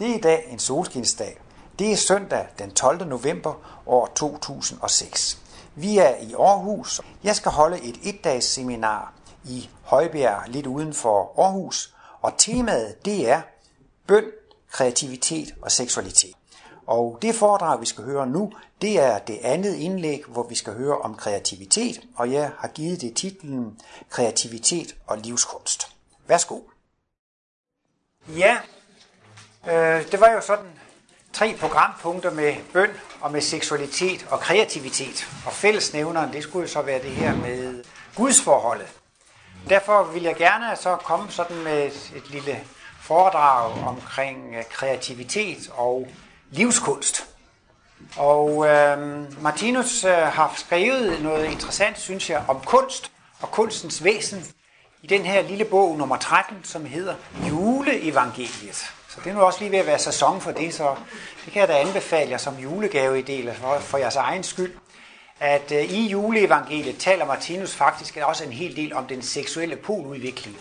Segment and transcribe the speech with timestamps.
[0.00, 1.40] Det er i dag en solskinsdag.
[1.78, 3.06] Det er søndag den 12.
[3.06, 5.38] november år 2006.
[5.74, 7.00] Vi er i Aarhus.
[7.24, 11.94] Jeg skal holde et etdags seminar i Højbjerg, lidt uden for Aarhus.
[12.20, 13.42] Og temaet det er
[14.06, 14.24] bøn,
[14.70, 16.34] kreativitet og seksualitet.
[16.86, 20.72] Og det foredrag, vi skal høre nu, det er det andet indlæg, hvor vi skal
[20.74, 25.96] høre om kreativitet, og jeg har givet det titlen Kreativitet og livskunst.
[26.26, 26.60] Værsgo.
[28.28, 28.58] Ja,
[29.68, 30.70] Øh, det var jo sådan
[31.32, 32.90] tre programpunkter med bøn
[33.20, 35.28] og med seksualitet og kreativitet.
[35.46, 37.84] Og fællesnævneren, det skulle jo så være det her med
[38.16, 38.88] gudsforholdet.
[39.68, 42.60] Derfor vil jeg gerne så komme sådan med et, et lille
[43.00, 46.08] foredrag omkring øh, kreativitet og
[46.50, 47.26] livskunst.
[48.16, 54.44] Og øh, Martinus øh, har skrevet noget interessant, synes jeg, om kunst og kunstens væsen
[55.02, 57.14] i den her lille bog nummer 13, som hedder
[57.48, 58.94] Juleevangeliet.
[59.14, 60.96] Så det er nu også lige ved at være sæson for det, så
[61.44, 64.74] det kan jeg da anbefale jer som julegave i del for, for jeres egen skyld.
[65.40, 70.56] At øh, i juleevangeliet taler Martinus faktisk også en hel del om den seksuelle poludvikling.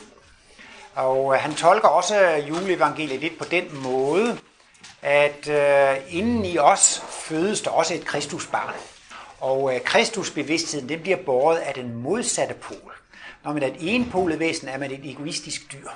[0.95, 4.39] Og øh, han tolker også juleevangeliet lidt på den måde,
[5.01, 8.75] at øh, inden i os fødes der også et kristusbarn.
[9.39, 12.93] Og øh, kristusbevidstheden den bliver båret af den modsatte pol.
[13.43, 15.89] Når man er et enpolet væsen, er man et egoistisk dyr.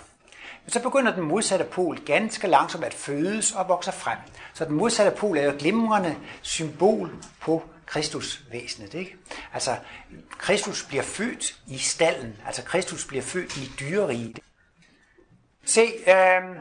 [0.66, 4.18] Men så begynder den modsatte pol ganske langsomt at fødes og vokser frem.
[4.54, 7.12] Så den modsatte pol er jo et glimrende symbol
[7.42, 8.94] på Kristusvæsenet.
[8.94, 9.16] Ikke?
[9.54, 9.76] Altså,
[10.38, 12.38] Kristus bliver født i stallen.
[12.46, 14.40] Altså, Kristus bliver født i dyreriget.
[15.66, 16.56] Se, øh,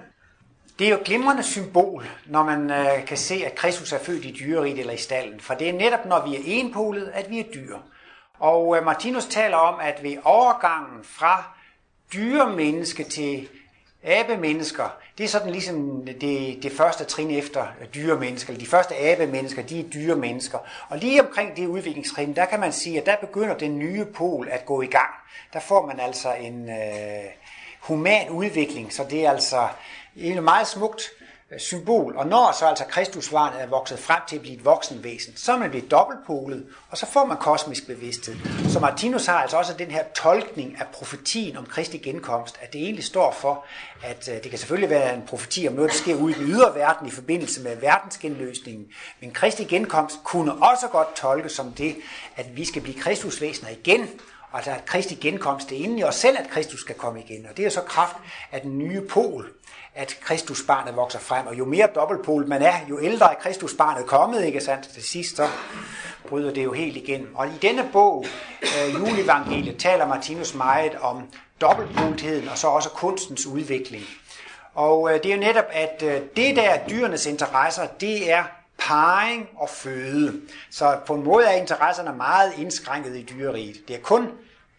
[0.78, 4.24] det er jo et glimrende symbol, når man øh, kan se, at Kristus er født
[4.24, 5.40] i dyreriget eller i stallen.
[5.40, 7.78] For det er netop, når vi er enpolet, at vi er dyr.
[8.38, 11.44] Og øh, Martinus taler om, at ved overgangen fra
[12.12, 13.48] dyremenneske til
[14.04, 19.62] abemennesker, det er sådan ligesom det, det første trin efter dyremennesker, eller de første abemennesker,
[19.62, 20.58] de er dyremennesker.
[20.88, 24.48] Og lige omkring det udviklingstrin, der kan man sige, at der begynder den nye pol
[24.50, 25.10] at gå i gang.
[25.52, 27.24] Der får man altså en øh,
[27.80, 29.68] human udvikling, så det er altså
[30.16, 31.02] egentlig meget smukt
[31.52, 32.16] Øh, symbol.
[32.16, 35.58] Og når så altså Kristusbarnet er vokset frem til at blive et voksenvæsen, så er
[35.58, 38.36] man blevet dobbeltpolet, og så får man kosmisk bevidsthed.
[38.68, 42.82] Så Martinus har altså også den her tolkning af profetien om Kristi genkomst, at det
[42.82, 43.64] egentlig står for,
[44.02, 46.46] at øh, det kan selvfølgelig være en profeti om noget, der sker ude i den
[46.46, 48.86] ydre verden i forbindelse med verdensgenløsningen,
[49.20, 51.96] men Kristi genkomst kunne også godt tolkes som det,
[52.36, 54.08] at vi skal blive Kristusvæsener igen,
[54.54, 57.46] Altså at Kristi genkomst det er inde i os selv, at Kristus skal komme igen.
[57.50, 58.16] Og det er så kraft
[58.52, 59.52] af den nye pol,
[59.94, 61.46] at Kristusbarnet vokser frem.
[61.46, 64.88] Og jo mere dobbeltpol man er, jo ældre er Kristusbarnet kommet, ikke sandt?
[64.88, 65.48] Til sidst så
[66.28, 67.28] bryder det jo helt igen.
[67.34, 68.26] Og i denne bog,
[68.62, 71.22] øh, Juleevangeliet, taler Martinus meget om
[71.60, 74.04] dobbeltpoltheden og så også kunstens udvikling.
[74.74, 78.44] Og øh, det er jo netop, at øh, det der dyrenes interesser, det er
[78.78, 80.40] parring og føde.
[80.70, 83.88] Så på en måde er interesserne meget indskrænket i dyreriet.
[83.88, 84.28] Det er kun,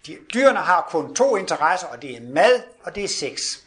[0.07, 3.63] de, dyrene har kun to interesser, og det er mad og det er sex.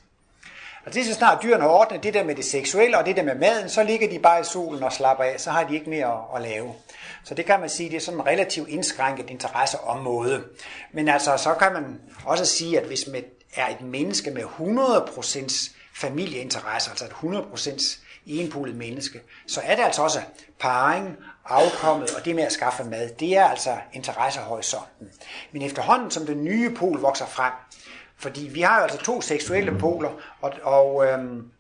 [0.87, 3.17] Og det er så snart dyrene har ordnet det der med det seksuelle og det
[3.17, 5.75] der med maden, så ligger de bare i solen og slapper af, så har de
[5.75, 6.75] ikke mere at, at lave.
[7.25, 10.45] Så det kan man sige, det er sådan en relativt indskrænket interesseområde.
[10.93, 13.25] Men altså, så kan man også sige, at hvis man
[13.57, 20.03] er et menneske med 100% familieinteresse, altså et 100% enpolet menneske, så er det altså
[20.03, 20.21] også
[20.61, 23.09] parring, afkommet og det med at skaffe mad.
[23.09, 25.09] Det er altså interessehorisonten.
[25.53, 27.53] Men efterhånden som den nye pol vokser frem,
[28.19, 30.11] fordi vi har jo altså to seksuelle poler,
[30.41, 31.51] og, og øhm,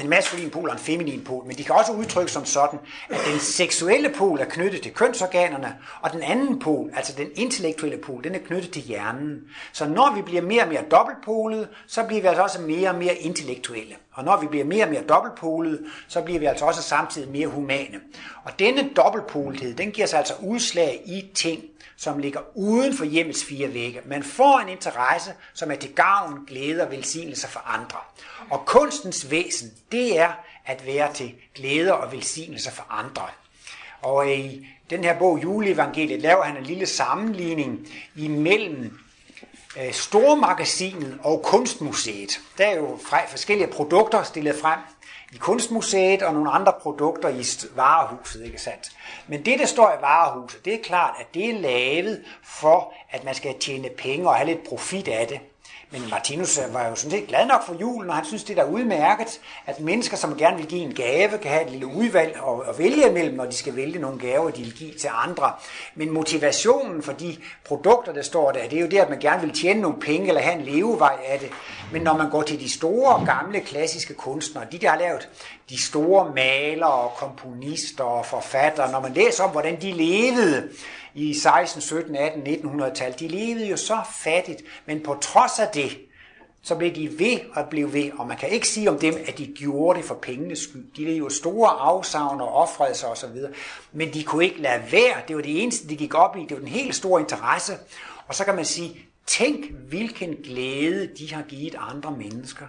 [0.00, 2.78] en maskulin pol og en feminin pol, men de kan også udtrykkes som sådan,
[3.10, 7.98] at den seksuelle pol er knyttet til kønsorganerne, og den anden pol, altså den intellektuelle
[7.98, 9.40] pol, den er knyttet til hjernen.
[9.72, 12.94] Så når vi bliver mere og mere dobbeltpolet, så bliver vi altså også mere og
[12.94, 13.94] mere intellektuelle.
[14.12, 17.46] Og når vi bliver mere og mere dobbeltpolet, så bliver vi altså også samtidig mere
[17.46, 18.00] humane.
[18.44, 21.62] Og denne dobbeltpolethed, den giver sig altså udslag i ting,
[22.00, 24.00] som ligger uden for hjemmets fire vægge.
[24.04, 27.98] Man får en interesse, som er til gavn, glæde og velsignelse for andre.
[28.50, 30.32] Og kunstens væsen, det er
[30.66, 33.22] at være til glæde og velsignelse for andre.
[34.02, 38.98] Og øh, i den her bog, Juleevangeliet, laver han en lille sammenligning imellem
[39.80, 42.40] øh, Stormagasinet og Kunstmuseet.
[42.58, 42.98] Der er jo
[43.28, 44.78] forskellige produkter stillet frem
[45.32, 47.44] i Kunstmuseet og nogle andre produkter i
[47.76, 48.90] varehuset, ikke sandt?
[49.28, 53.24] Men det, der står i varehuset, det er klart, at det er lavet for, at
[53.24, 55.40] man skal tjene penge og have lidt profit af det.
[55.92, 58.64] Men Martinus var jo sådan set glad nok for julen, og han synes, det er
[58.64, 62.62] udmærket, at mennesker, som gerne vil give en gave, kan have et lille udvalg og,
[62.66, 65.52] og vælge imellem, når de skal vælge nogle gaver, de vil give til andre.
[65.94, 69.42] Men motivationen for de produkter, der står der, det er jo det, at man gerne
[69.42, 71.50] vil tjene nogle penge eller have en levevej af det.
[71.92, 75.28] Men når man går til de store, gamle, klassiske kunstnere, de der har lavet
[75.70, 80.68] de store malere, komponister og forfattere, når man læser om, hvordan de levede,
[81.14, 83.14] i 16, 17, 18, 1900-tal.
[83.18, 85.98] De levede jo så fattigt, men på trods af det,
[86.62, 89.38] så blev de ved og blev ved, og man kan ikke sige om dem, at
[89.38, 90.84] de gjorde det for pengenes skyld.
[90.96, 93.36] De levede jo store afsavn og offrelser osv.,
[93.92, 95.16] men de kunne ikke lade være.
[95.28, 96.40] Det var det eneste, de gik op i.
[96.40, 97.72] Det var den helt store interesse.
[98.28, 98.96] Og så kan man sige,
[99.26, 102.66] tænk hvilken glæde de har givet andre mennesker.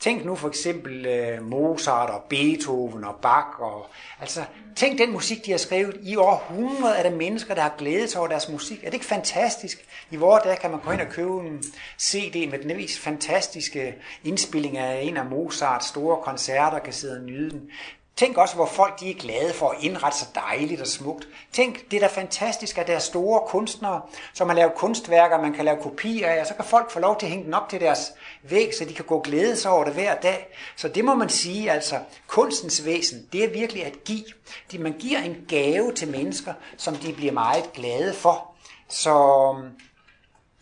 [0.00, 3.60] Tænk nu for eksempel øh, Mozart og Beethoven og Bach.
[3.60, 3.86] Og,
[4.20, 4.44] altså,
[4.76, 5.96] tænk den musik, de har skrevet.
[6.02, 8.78] I århundrede er der mennesker, der har glædet sig over deres musik.
[8.78, 9.84] Er det ikke fantastisk?
[10.10, 11.62] I vores dag kan man gå ind og købe en
[12.00, 17.22] CD med den mest fantastiske indspilling af en af Mozarts store koncerter, kan sidde og
[17.22, 17.70] nyde den.
[18.18, 21.28] Tænk også, hvor folk de er glade for at indrette sig dejligt og smukt.
[21.52, 24.00] Tænk, det er da fantastisk, at der er store kunstnere,
[24.34, 27.18] som har lavet kunstværker, man kan lave kopier af, og så kan folk få lov
[27.18, 28.12] til at hænge den op til deres
[28.42, 30.48] væg, så de kan gå glæde sig over det hver dag.
[30.76, 34.24] Så det må man sige, altså kunstens væsen, det er virkelig at give.
[34.72, 38.54] De, man giver en gave til mennesker, som de bliver meget glade for.
[38.88, 39.64] Så um,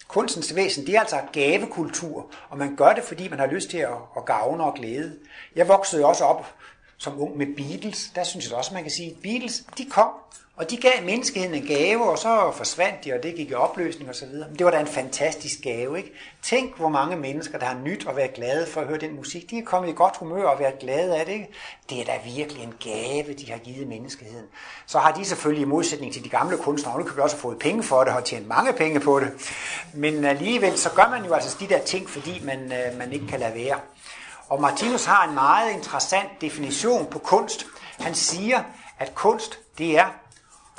[0.09, 3.79] kunstens væsen, det er altså gavekultur, og man gør det, fordi man har lyst til
[3.79, 5.19] at, at gavne og glæde.
[5.57, 6.47] Jeg voksede også op
[6.99, 8.11] som ung med Beatles.
[8.15, 10.11] Der synes jeg også, man kan sige, at Beatles, de kom,
[10.57, 14.11] og de gav menneskeheden en gave, og så forsvandt de, og det gik i opløsning
[14.11, 14.29] osv.
[14.29, 16.13] Men det var da en fantastisk gave, ikke?
[16.43, 19.51] Tænk, hvor mange mennesker, der har nyt at være glade for at høre den musik.
[19.51, 21.49] De er kommet i godt humør og været glade af det, ikke?
[21.91, 24.47] Det er da virkelig en gave, de har givet menneskeheden.
[24.87, 27.37] Så har de selvfølgelig i modsætning til de gamle kunstnere, og nu kan vi også
[27.37, 29.31] have fået penge for det, og tjent mange penge på det.
[29.95, 33.27] Men alligevel, så gør man jo altså de der ting, fordi man, øh, man ikke
[33.27, 33.81] kan lade være.
[34.49, 37.67] Og Martinus har en meget interessant definition på kunst.
[38.01, 38.63] Han siger,
[38.99, 40.07] at kunst, det er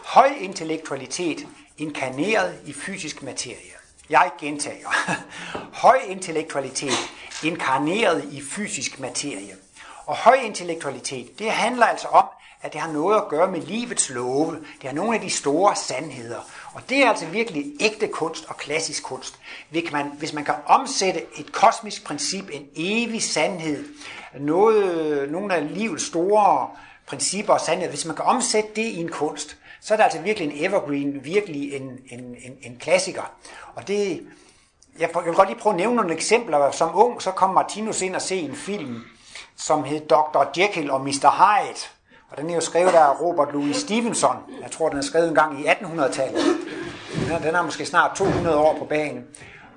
[0.06, 1.48] høj intellektualitet
[1.78, 3.72] inkarneret i fysisk materie.
[4.10, 4.90] Jeg gentager.
[5.84, 7.12] høj intellektualitet
[7.44, 9.56] inkarneret i fysisk materie.
[10.06, 12.26] Og høj intellektualitet, det handler altså om,
[12.62, 14.66] at det har noget at gøre med livets love.
[14.82, 16.40] Det er nogle af de store sandheder.
[16.78, 19.40] Og det er altså virkelig ægte kunst og klassisk kunst.
[19.70, 23.86] Hvis man, hvis man kan omsætte et kosmisk princip, en evig sandhed,
[24.40, 26.70] noget, nogle af livets store
[27.08, 30.22] principper og sandheder, hvis man kan omsætte det i en kunst, så er det altså
[30.22, 33.32] virkelig en evergreen, virkelig en, en, en, en klassiker.
[33.76, 34.28] Og det,
[35.00, 36.72] jeg, jeg vil godt lige prøve at nævne nogle eksempler.
[36.72, 39.02] Som ung, så kom Martinus ind og se en film,
[39.56, 40.44] som hed Dr.
[40.58, 41.30] Jekyll og Mr.
[41.30, 41.97] Hyde.
[42.30, 44.36] Og den er jo skrevet af Robert Louis Stevenson.
[44.62, 46.42] Jeg tror, den er skrevet en gang i 1800-tallet.
[47.30, 49.24] Den, den er måske snart 200 år på banen.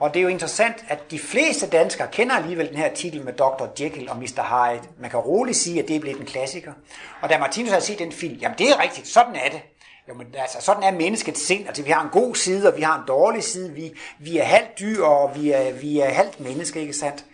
[0.00, 3.32] Og det er jo interessant, at de fleste danskere kender alligevel den her titel med
[3.32, 3.66] Dr.
[3.80, 4.42] Jekyll og Mr.
[4.42, 4.88] Hyde.
[5.00, 6.72] Man kan roligt sige, at det er blevet en klassiker.
[7.20, 9.62] Og da Martinus har set den film, jamen det er rigtigt, sådan er det.
[10.08, 11.66] Jamen, altså, sådan er menneskets sind.
[11.66, 13.72] Altså, vi har en god side, og vi har en dårlig side.
[13.72, 17.24] Vi, vi er halvt dyr, og vi er, vi er halvt menneske, ikke sandt?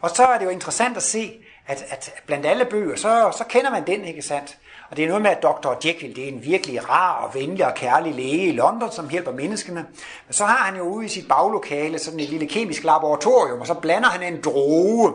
[0.00, 1.32] Og så er det jo interessant at se,
[1.70, 4.56] at, at blandt alle bøger, så, så kender man den, ikke sandt?
[4.90, 5.74] Og det er noget med, at Dr.
[5.86, 9.32] Jekyll, det er en virkelig rar og venlig og kærlig læge i London, som hjælper
[9.32, 9.86] menneskene.
[10.26, 13.66] Men så har han jo ude i sit baglokale sådan et lille kemisk laboratorium, og
[13.66, 15.14] så blander han en droge.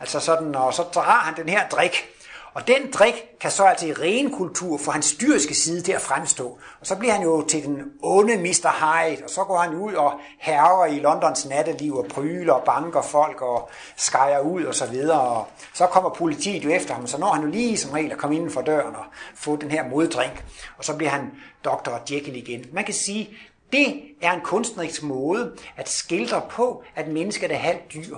[0.00, 2.15] Altså sådan, og så har han den her drik.
[2.56, 6.00] Og den drik kan så altså i ren kultur få hans dyriske side til at
[6.00, 6.58] fremstå.
[6.80, 8.70] Og så bliver han jo til den onde Mr.
[8.70, 13.02] Hyde, og så går han ud og herrer i Londons natteliv og pryler og banker
[13.02, 15.20] folk og skærer ud og så videre.
[15.20, 18.18] Og så kommer politiet jo efter ham, så når han jo lige som regel at
[18.18, 20.44] komme inden for døren og få den her moddrink.
[20.78, 21.30] Og så bliver han
[21.64, 21.90] Dr.
[22.10, 22.64] Jekyll igen.
[22.72, 23.30] Man kan sige,
[23.72, 28.16] det er en kunstnerisk måde at skildre på, at mennesket er halvt dyr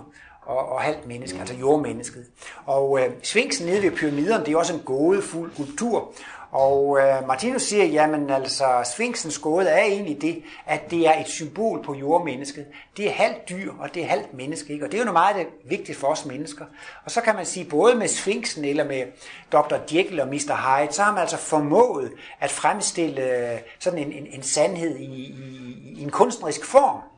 [0.49, 2.26] og, og halvt menneske, altså jordmennesket.
[2.67, 6.12] Og øh, sfinksen nede ved pyramiderne, det er også en gådefuld kultur.
[6.50, 11.28] Og øh, Martinus siger, jamen altså, sfinksens gåde er egentlig det, at det er et
[11.28, 12.67] symbol på jordmennesket.
[12.97, 14.73] Det er halvt dyr, og det er halvt menneske.
[14.73, 14.85] Ikke?
[14.85, 16.64] Og det er jo noget meget øh, vigtigt for os mennesker.
[17.05, 19.05] Og så kan man sige, både med sfinksen eller med
[19.52, 19.76] Dr.
[19.95, 20.33] Jekyll og Mr.
[20.33, 25.05] Hyde, så har man altså formået at fremstille øh, sådan en, en, en sandhed i,
[25.05, 27.17] i, i en kunstnerisk form.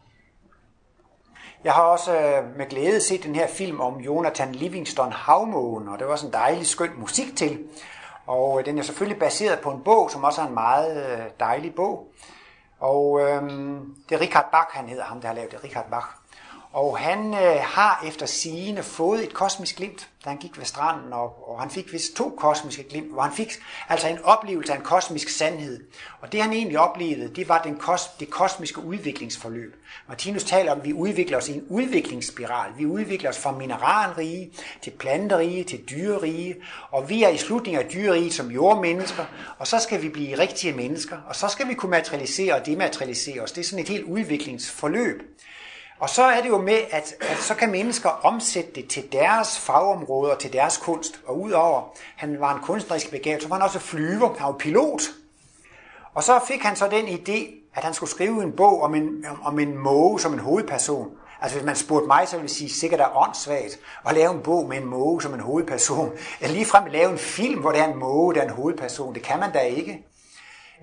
[1.64, 5.98] Jeg har også øh, med glæde set den her film om Jonathan Livingston Havmågen, og
[5.98, 7.68] det var også en dejlig skøn musik til.
[8.26, 11.24] Og øh, den er selvfølgelig baseret på en bog, som også er en meget øh,
[11.40, 12.12] dejlig bog.
[12.80, 16.06] Og øhm, det er Richard Bach, han hedder ham, der har lavet det, Richard Bach.
[16.72, 21.12] Og han øh, har efter sigende fået et kosmisk glimt, da han gik ved stranden,
[21.12, 23.52] og, og han fik vist to kosmiske glimt, hvor han fik
[23.88, 25.80] altså en oplevelse af en kosmisk sandhed.
[26.20, 29.76] Og det han egentlig oplevede, det var den kos, det kosmiske udviklingsforløb.
[30.08, 32.70] Martinus taler om, at vi udvikler os i en udviklingsspiral.
[32.78, 36.56] Vi udvikler os fra mineralrige til planterige til dyrerige,
[36.90, 39.24] og vi er i slutningen af dyrerige som jordmennesker,
[39.58, 43.40] og så skal vi blive rigtige mennesker, og så skal vi kunne materialisere og dematerialisere
[43.40, 43.52] os.
[43.52, 45.22] Det er sådan et helt udviklingsforløb.
[46.00, 49.58] Og så er det jo med, at, at så kan mennesker omsætte det til deres
[49.58, 51.20] fagområder, til deres kunst.
[51.26, 51.82] Og udover,
[52.16, 55.02] han var en kunstnerisk begavet, så var han også flyver, han var pilot.
[56.14, 59.26] Og så fik han så den idé, at han skulle skrive en bog om en,
[59.42, 61.10] om, en måge som en hovedperson.
[61.40, 64.40] Altså hvis man spurgte mig, så ville jeg sige, sikkert er åndssvagt at lave en
[64.42, 66.12] bog med en måge som en hovedperson.
[66.40, 69.14] Eller ligefrem at lave en film, hvor der er en måge, der er en hovedperson.
[69.14, 70.06] Det kan man da ikke.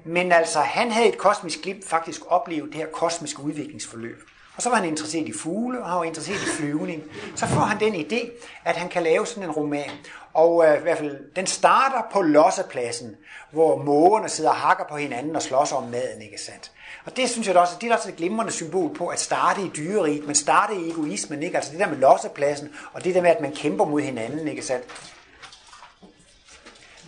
[0.05, 4.29] Men altså, han havde et kosmisk glimt faktisk oplevet det her kosmiske udviklingsforløb.
[4.57, 7.03] Og så var han interesseret i fugle, og han var interesseret i flyvning.
[7.35, 8.29] Så får han den idé,
[8.65, 9.89] at han kan lave sådan en roman.
[10.33, 13.15] Og øh, i hvert fald, den starter på lossepladsen,
[13.51, 16.71] hvor mågerne sidder og hakker på hinanden og slås om maden, ikke sandt?
[17.05, 19.71] Og det synes jeg også, det er også et glimrende symbol på at starte i
[19.77, 21.57] dyreriet, men starte i egoismen, ikke?
[21.57, 24.61] Altså det der med lossepladsen, og det der med, at man kæmper mod hinanden, ikke
[24.61, 24.85] sandt?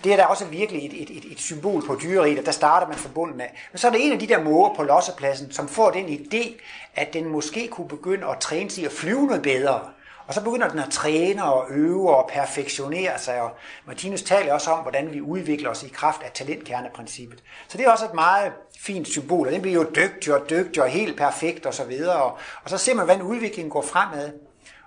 [0.03, 2.87] Det er da også virkelig et, et, et, et symbol på dyreriet, og der starter
[2.87, 3.67] man forbundet af.
[3.71, 6.61] Men så er det en af de der måger på lossepladsen, som får den idé,
[6.95, 9.81] at den måske kunne begynde at træne sig at flyve noget bedre.
[10.27, 13.51] Og så begynder den at træne og øve og perfektionere sig, og
[13.85, 17.43] Martinus taler også om, hvordan vi udvikler os i kraft af talentkerneprincippet.
[17.67, 20.83] Så det er også et meget fint symbol, og den bliver jo dygtig og dygtig
[20.83, 24.31] og helt perfekt og så videre, og, og så ser man, hvordan udviklingen går fremad.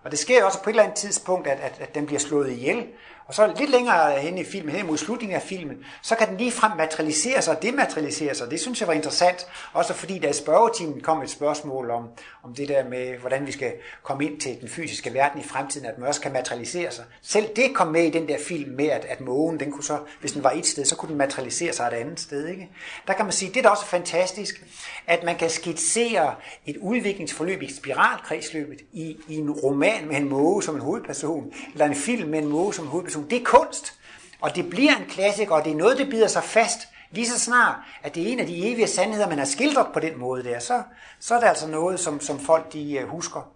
[0.05, 2.51] Og det sker også på et eller andet tidspunkt, at, at, at den bliver slået
[2.51, 2.87] ihjel,
[3.27, 6.37] og så lidt længere hen i filmen, hen mod slutningen af filmen, så kan den
[6.37, 8.51] lige frem materialisere sig og dematerialisere sig.
[8.51, 12.09] Det synes jeg var interessant, også fordi der i spørgetimen kom et spørgsmål om,
[12.43, 15.87] om det der med, hvordan vi skal komme ind til den fysiske verden i fremtiden,
[15.87, 17.05] at man også kan materialisere sig.
[17.23, 19.99] Selv det kom med i den der film med, at, at mågen, den kunne så,
[20.21, 22.49] hvis den var et sted, så kunne den materialisere sig et andet sted.
[22.49, 22.71] Ikke?
[23.07, 24.65] Der kan man sige, det er da også fantastisk,
[25.07, 26.35] at man kan skitsere
[26.67, 31.87] et udviklingsforløb i spiralkredsløbet i, i en roman med en måge som en hovedperson, eller
[31.87, 33.99] en film med en måge som en hovedperson, det er kunst.
[34.41, 36.79] Og det bliver en klassiker, og det er noget, der bider sig fast
[37.11, 40.01] lige så snart, at det er en af de evige sandheder, man har skildret på
[40.01, 40.83] den måde der, så,
[41.21, 43.53] så er det altså noget, som, som folk de øh, husker.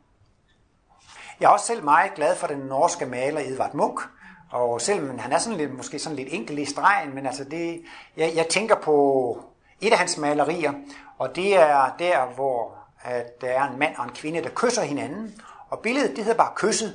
[1.40, 4.06] Jeg er også selv meget glad for den norske maler Edvard Munch,
[4.50, 7.82] og selvom han er sådan lidt, måske sådan lidt enkel i stregen, men altså det,
[8.16, 9.38] jeg, jeg tænker på
[9.80, 10.72] et af hans malerier,
[11.18, 12.76] og det er der, hvor
[13.06, 16.38] at der er en mand og en kvinde, der kysser hinanden, og billedet det hedder
[16.38, 16.94] bare kysset,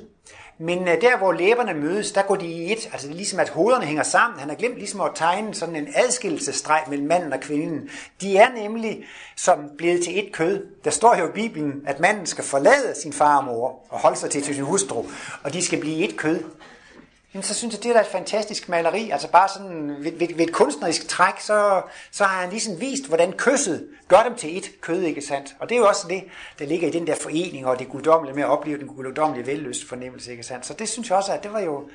[0.58, 2.88] men øh, der, hvor læberne mødes, der går de i et.
[2.92, 4.40] Altså det er ligesom, at hovederne hænger sammen.
[4.40, 7.90] Han har glemt ligesom at tegne sådan en adskillelsesstreg mellem manden og kvinden.
[8.20, 9.04] De er nemlig
[9.36, 10.66] som blevet til et kød.
[10.84, 14.16] Der står jo i Bibelen, at manden skal forlade sin far og mor og holde
[14.16, 15.04] sig til, til sin hustru,
[15.42, 16.44] og de skal blive et kød.
[17.34, 19.10] Jamen, så synes jeg, det er da et fantastisk maleri.
[19.10, 23.06] Altså bare sådan ved, ved, ved et kunstnerisk træk, så, så har han ligesom vist,
[23.08, 25.56] hvordan kysset gør dem til et kød, ikke sandt?
[25.58, 26.24] Og det er jo også det,
[26.58, 29.88] der ligger i den der forening, og det guddommelige med at opleve den guddommelige velløst
[29.88, 30.66] fornemmelse, ikke sandt?
[30.66, 31.88] Så det synes jeg også, at det var jo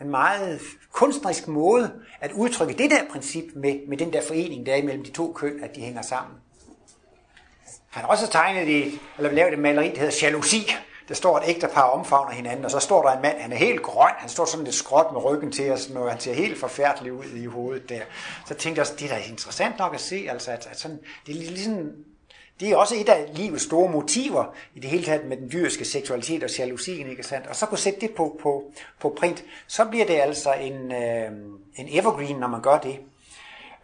[0.00, 0.60] en meget
[0.92, 5.04] kunstnerisk måde at udtrykke det der princip med, med den der forening, der er imellem
[5.04, 6.36] de to køn, at de hænger sammen.
[7.90, 10.72] Han har også tegnet det, eller lavet et maleri, der hedder Jalousi,
[11.08, 13.82] der står et ægtepar omfavner hinanden, og så står der en mand, han er helt
[13.82, 17.12] grøn, han står sådan lidt skråt med ryggen til os, og han ser helt forfærdelig
[17.12, 18.00] ud i hovedet der.
[18.46, 20.98] Så tænkte jeg også, det er da interessant nok at se, altså, at, at sådan,
[21.26, 21.90] det er ligesom,
[22.60, 24.44] det er også et af livets store motiver
[24.74, 27.46] i det hele taget med den dyriske seksualitet og jalousien, ikke sandt?
[27.46, 31.30] Og så kunne sætte det på, på, på print, så bliver det altså en, øh,
[31.76, 32.98] en evergreen, når man gør det.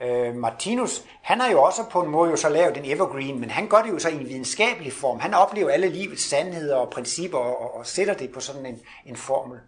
[0.00, 3.50] Øh, Martinus, han har jo også på en måde jo så lavet en evergreen, men
[3.50, 5.20] han gør det jo så i en videnskabelig form.
[5.20, 8.80] Han oplever alle livets sandheder og principper og, og, og sætter det på sådan en,
[9.06, 9.58] en formel.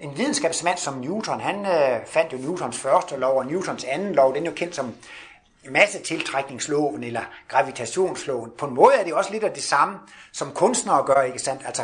[0.00, 4.34] En videnskabsmand som Newton, han øh, fandt jo Newtons første lov, og Newtons anden lov,
[4.34, 4.94] den er jo kendt som
[5.70, 8.50] massetiltrækningsloven eller gravitationsloven.
[8.58, 9.98] På en måde er det også lidt af det samme,
[10.32, 11.62] som kunstnere gør, ikke sandt?
[11.66, 11.82] Altså,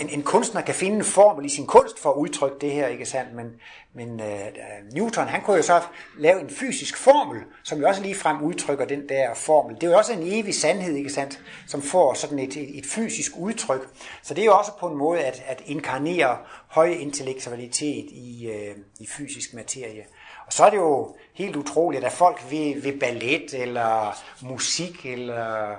[0.00, 2.86] en, en kunstner kan finde en formel i sin kunst for at udtrykke det her,
[2.86, 3.34] ikke sandt?
[3.34, 3.46] Men,
[3.94, 5.80] men uh, Newton, han kunne jo så
[6.18, 9.74] lave en fysisk formel, som jo også lige frem udtrykker den der formel.
[9.74, 11.40] Det er jo også en evig sandhed, ikke sandt?
[11.66, 13.88] Som får sådan et, et, et fysisk udtryk.
[14.22, 18.78] Så det er jo også på en måde at, at inkarnere høj intellektualitet i, uh,
[19.00, 20.04] i fysisk materie.
[20.46, 25.70] Og så er det jo helt utroligt, at folk ved, ved ballet, eller musik, eller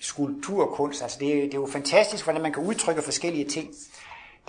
[0.00, 1.02] skulpturkunst.
[1.02, 3.70] Altså det, det er jo fantastisk, hvordan man kan udtrykke forskellige ting.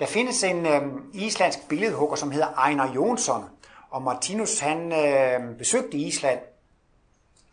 [0.00, 0.82] Der findes en øh,
[1.14, 3.44] islandsk billedhugger, som hedder Einar Jonsson,
[3.90, 6.38] og Martinus han øh, besøgte Island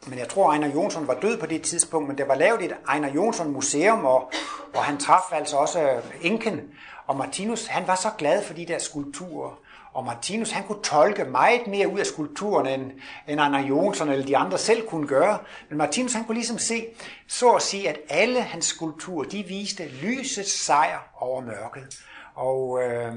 [0.08, 2.76] men jeg tror, Einar Jonsson var død på det tidspunkt, men der var lavet et
[2.94, 4.32] Einar Jonsson museum, og,
[4.74, 6.62] og han traf altså også øh, enken,
[7.08, 9.60] Og Martinus, han var så glad for de der skulpturer.
[9.94, 12.92] Og Martinus, han kunne tolke meget mere ud af skulpturen, end,
[13.28, 15.40] end Anna Jonsson eller de andre selv kunne gøre.
[15.70, 16.86] Men Martinus, han kunne ligesom se,
[17.28, 22.00] så at sige, at alle hans skulpturer, de viste lysets sejr over mørket.
[22.36, 23.14] Og øh,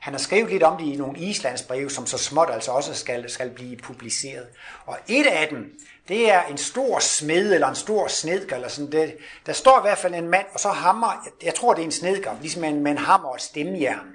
[0.00, 3.30] han har skrevet lidt om det i nogle islandsbreve, som så småt altså også skal,
[3.30, 4.46] skal blive publiceret.
[4.86, 5.78] Og et af dem,
[6.08, 9.16] det er en stor smed eller en stor snedker, eller sådan det.
[9.46, 11.92] Der står i hvert fald en mand, og så hammer, jeg tror det er en
[11.92, 14.06] snedker, ligesom en, med en hammer og et stemmejern.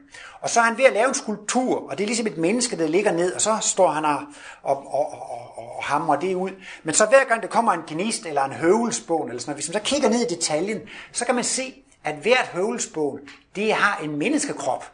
[0.41, 2.77] Og så er han ved at lave en skulptur, og det er ligesom et menneske,
[2.77, 4.21] der ligger ned, og så står han og,
[4.63, 6.51] og, og, og, og hamrer det ud.
[6.83, 9.73] Men så hver gang der kommer en gnist eller en høvelsbån, eller sådan noget, hvis
[9.73, 13.21] man så kigger ned i detaljen, så kan man se, at hvert høvelsbål,
[13.55, 14.91] det har en menneskekrop.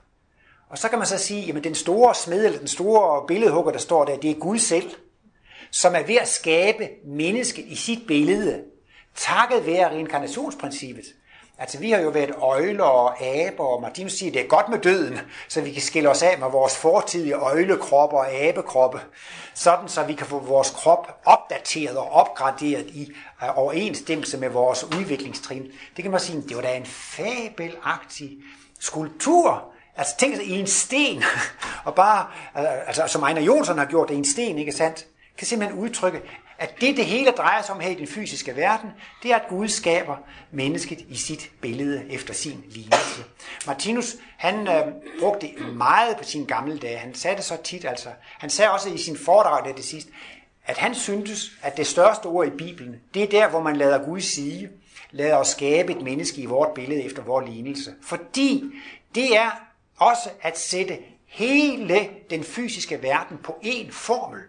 [0.70, 3.80] Og så kan man så sige, at den store smed, eller den store billedhugger, der
[3.80, 4.92] står der, det er Gud selv,
[5.74, 8.62] som er ved at skabe mennesket i sit billede,
[9.16, 11.06] takket være reinkarnationsprincippet.
[11.58, 14.70] Altså, vi har jo været øjler og aber, og Martinus siger, at det er godt
[14.70, 19.00] med døden, så vi kan skille os af med vores fortidige øjlekroppe og abekroppe,
[19.54, 23.12] sådan så vi kan få vores krop opdateret og opgraderet i
[23.44, 25.72] øh, overensstemmelse med vores udviklingstrin.
[25.96, 28.32] Det kan man sige, det var da en fabelagtig
[28.80, 31.24] skulptur, Altså tænk i en sten,
[31.86, 32.28] og bare,
[32.58, 35.06] øh, altså som Ejner Jonsson har gjort det i en sten, ikke sandt?
[35.38, 36.22] Kan simpelthen udtrykke,
[36.58, 38.90] at det, det hele drejer sig om her i den fysiske verden,
[39.24, 40.18] det er, at Gud skaber
[40.52, 43.24] mennesket i sit billede efter sin lignelse.
[43.68, 46.98] Martinus, han øh, brugte meget på sine gamle dage.
[46.98, 48.10] Han sagde det så tit, altså.
[48.22, 50.12] Han sagde også i sin foredrag det, det sidste,
[50.66, 54.06] at han syntes, at det største ord i Bibelen, det er der, hvor man lader
[54.06, 54.70] Gud sige,
[55.12, 57.94] lader os skabe et menneske i vort billede efter vores lignelse.
[58.04, 58.64] Fordi
[59.16, 59.52] det er
[59.98, 64.40] også at sætte hele den fysiske verden på én formel.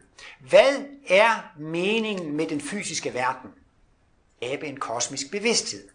[0.49, 3.51] Hvad er meningen med den fysiske verden?
[4.43, 5.89] Abe en kosmisk bevidsthed.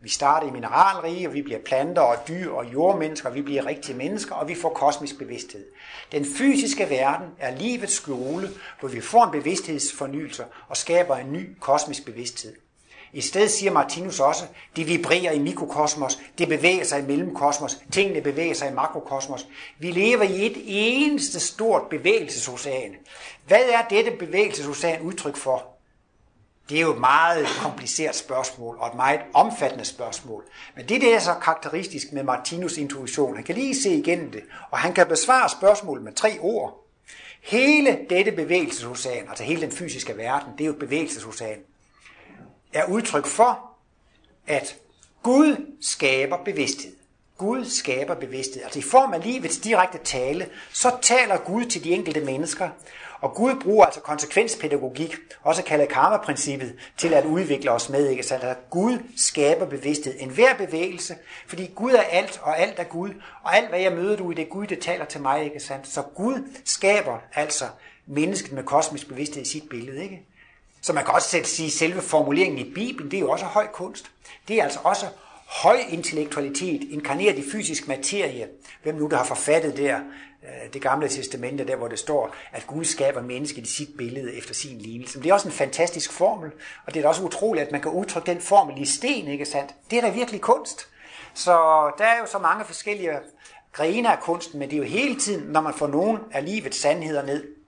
[0.00, 3.66] Vi starter i mineralrige, og vi bliver planter og dyr og jordmennesker, og vi bliver
[3.66, 5.64] rigtige mennesker, og vi får kosmisk bevidsthed.
[6.12, 11.56] Den fysiske verden er livets skole, hvor vi får en bevidsthedsfornyelse og skaber en ny
[11.60, 12.54] kosmisk bevidsthed.
[13.14, 14.44] I stedet siger Martinus også,
[14.76, 19.46] det vibrerer i mikrokosmos, det bevæger sig i mellemkosmos, tingene bevæger sig i makrokosmos.
[19.78, 22.96] Vi lever i et eneste stort bevægelsesocean.
[23.46, 25.68] Hvad er dette bevægelsesocean udtryk for?
[26.68, 30.44] Det er jo et meget kompliceret spørgsmål, og et meget omfattende spørgsmål.
[30.76, 33.34] Men det, der er så karakteristisk med Martinus intuition.
[33.34, 36.86] Han kan lige se igennem det, og han kan besvare spørgsmålet med tre ord.
[37.42, 41.58] Hele dette bevægelsesocean, altså hele den fysiske verden, det er jo et bevægelsesocean
[42.72, 43.70] er udtryk for,
[44.46, 44.76] at
[45.22, 46.92] Gud skaber bevidsthed.
[47.38, 48.62] Gud skaber bevidsthed.
[48.62, 52.68] Altså i form af livets direkte tale, så taler Gud til de enkelte mennesker.
[53.22, 58.08] Og Gud bruger altså konsekvenspædagogik, også kaldet karma-princippet, til at udvikle os med.
[58.08, 58.22] Ikke?
[58.22, 60.14] Så altså, at Gud skaber bevidsthed.
[60.18, 63.10] En hver bevægelse, fordi Gud er alt, og alt er Gud.
[63.42, 65.44] Og alt, hvad jeg møder du i, det er Gud, det taler til mig.
[65.44, 65.88] Ikke sandt?
[65.88, 67.64] Så Gud skaber altså
[68.06, 70.02] mennesket med kosmisk bevidsthed i sit billede.
[70.02, 70.22] Ikke?
[70.80, 73.44] Så man kan også selv sige, at selve formuleringen i Bibelen, det er jo også
[73.44, 74.10] høj kunst.
[74.48, 75.06] Det er altså også
[75.46, 78.48] høj intellektualitet, inkarneret i fysisk materie.
[78.82, 80.00] Hvem nu der har forfattet der,
[80.42, 84.34] Øh, det gamle testamente, der hvor det står, at Gud skaber mennesket i sit billede
[84.34, 85.22] efter sin lignelse.
[85.22, 86.50] Det er også en fantastisk formel,
[86.86, 89.44] og det er da også utroligt, at man kan udtrykke den formel i sten, ikke
[89.44, 89.74] sandt?
[89.90, 90.88] Det er da virkelig kunst.
[91.34, 91.52] Så
[91.98, 93.10] der er jo så mange forskellige
[93.72, 96.80] grene af kunsten, men det er jo hele tiden, når man får nogen af livets
[96.80, 97.61] sandheder ned,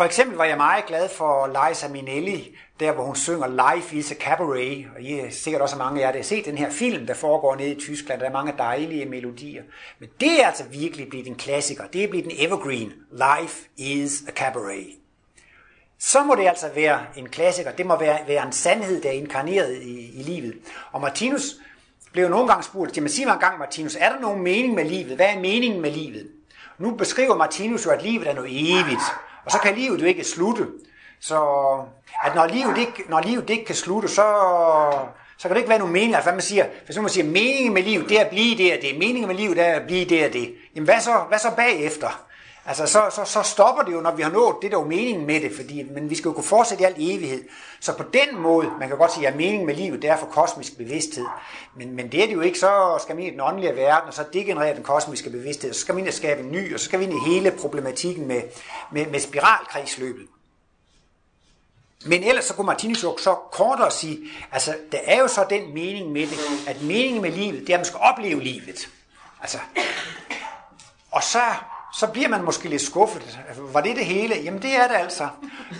[0.00, 4.12] for eksempel var jeg meget glad for Liza Minnelli, der hvor hun synger Life is
[4.12, 6.70] a Cabaret, og I er sikkert også mange af jer, der har set den her
[6.70, 9.62] film, der foregår nede i Tyskland, der er mange dejlige melodier.
[9.98, 14.22] Men det er altså virkelig blevet en klassiker, det er blevet en evergreen, Life is
[14.28, 14.86] a Cabaret.
[15.98, 19.14] Så må det altså være en klassiker, det må være, være en sandhed, der er
[19.14, 20.54] inkarneret i, i livet.
[20.92, 21.56] Og Martinus
[22.12, 24.84] blev nogle gange spurgt, jamen sig mig en gang Martinus, er der nogen mening med
[24.84, 25.16] livet?
[25.16, 26.28] Hvad er meningen med livet?
[26.78, 29.02] Nu beskriver Martinus jo, at livet er noget evigt.
[29.50, 30.66] Og så kan livet jo ikke slutte.
[31.20, 31.38] Så
[32.24, 34.24] at når livet ikke, når livet ikke kan slutte, så,
[35.38, 36.14] så kan det ikke være nogen mening.
[36.14, 38.72] Altså hvad man siger, hvis man siger, meningen med livet, det er at blive det
[38.72, 38.98] og det.
[38.98, 40.54] Meningen med livet, det er at blive det og det.
[40.74, 42.24] Jamen hvad så, hvad så bagefter?
[42.66, 45.26] Altså, så, så, så stopper det jo, når vi har nået det, der er meningen
[45.26, 47.44] med det, fordi, men vi skal jo kunne fortsætte i al evighed.
[47.80, 50.26] Så på den måde, man kan godt sige, at meningen med livet, det er for
[50.26, 51.26] kosmisk bevidsthed.
[51.76, 54.08] Men, men det er det jo ikke, så skal man ind i den åndelige verden,
[54.08, 56.74] og så degenerere den kosmiske bevidsthed, og så skal man ind og skabe en ny,
[56.74, 58.42] og så skal vi ind i hele problematikken med,
[58.92, 60.26] med, med spiralkredsløbet.
[62.06, 64.18] Men ellers så kunne Martinus jo så kortere sige,
[64.52, 67.74] altså der er jo så den mening med det, at meningen med livet, det er,
[67.74, 68.88] at man skal opleve livet.
[69.40, 69.58] Altså,
[71.10, 71.42] og så
[71.92, 73.38] så bliver man måske lidt skuffet.
[73.48, 74.34] Altså, var det det hele?
[74.44, 75.28] Jamen det er det altså.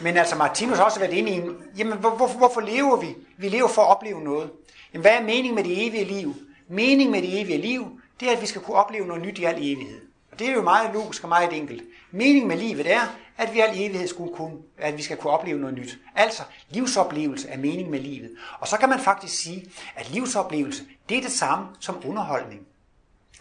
[0.03, 3.17] Men altså Martinus har også været inde i en, jamen hvor, hvor, hvorfor lever vi?
[3.37, 4.51] Vi lever for at opleve noget.
[4.93, 6.35] Jamen hvad er meningen med det evige liv?
[6.69, 9.45] Meningen med det evige liv, det er, at vi skal kunne opleve noget nyt i
[9.45, 10.01] al evighed.
[10.33, 11.83] Og det er jo meget logisk og meget enkelt.
[12.11, 13.01] Meningen med livet er,
[13.37, 15.99] at vi i al evighed skulle kunne, at vi skal kunne opleve noget nyt.
[16.17, 18.31] Altså, livsoplevelse er mening med livet.
[18.61, 22.61] Og så kan man faktisk sige, at livsoplevelse, det er det samme som underholdning.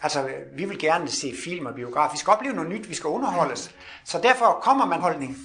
[0.02, 2.12] Altså, vi vil gerne se film og biograf.
[2.12, 3.74] Vi skal opleve noget nyt, vi skal underholdes.
[4.04, 5.36] Så derfor kommer man holdning.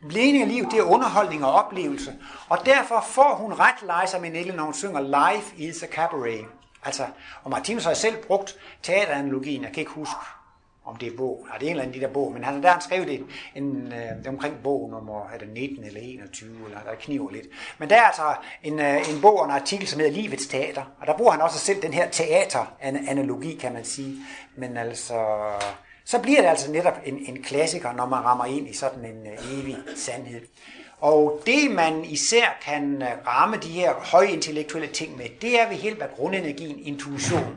[0.00, 2.14] Meningen af liv, det er underholdning og oplevelse.
[2.48, 6.46] Og derfor får hun ret Liza Minnelli, når hun synger Life is a Cabaret.
[6.84, 7.06] Altså,
[7.42, 10.14] og Martinus har selv brugt teateranalogien, jeg kan ikke huske,
[10.90, 12.54] om det er bog, nej, det er en eller anden de der bog, men han,
[12.54, 16.78] har der skrevet en, en, øh, omkring bog nummer er det 19 eller 21, eller
[16.80, 17.46] der kniver lidt.
[17.78, 20.82] Men der er altså en, øh, en bog og en artikel, som hedder Livets Teater,
[21.00, 24.16] og der bruger han også selv den her teateranalogi, kan man sige.
[24.56, 25.14] Men altså,
[26.04, 29.26] så bliver det altså netop en, en klassiker, når man rammer ind i sådan en
[29.26, 30.40] øh, evig sandhed.
[31.00, 35.76] Og det, man især kan øh, ramme de her højintellektuelle ting med, det er ved
[35.76, 37.56] hjælp af grundenergien intuition.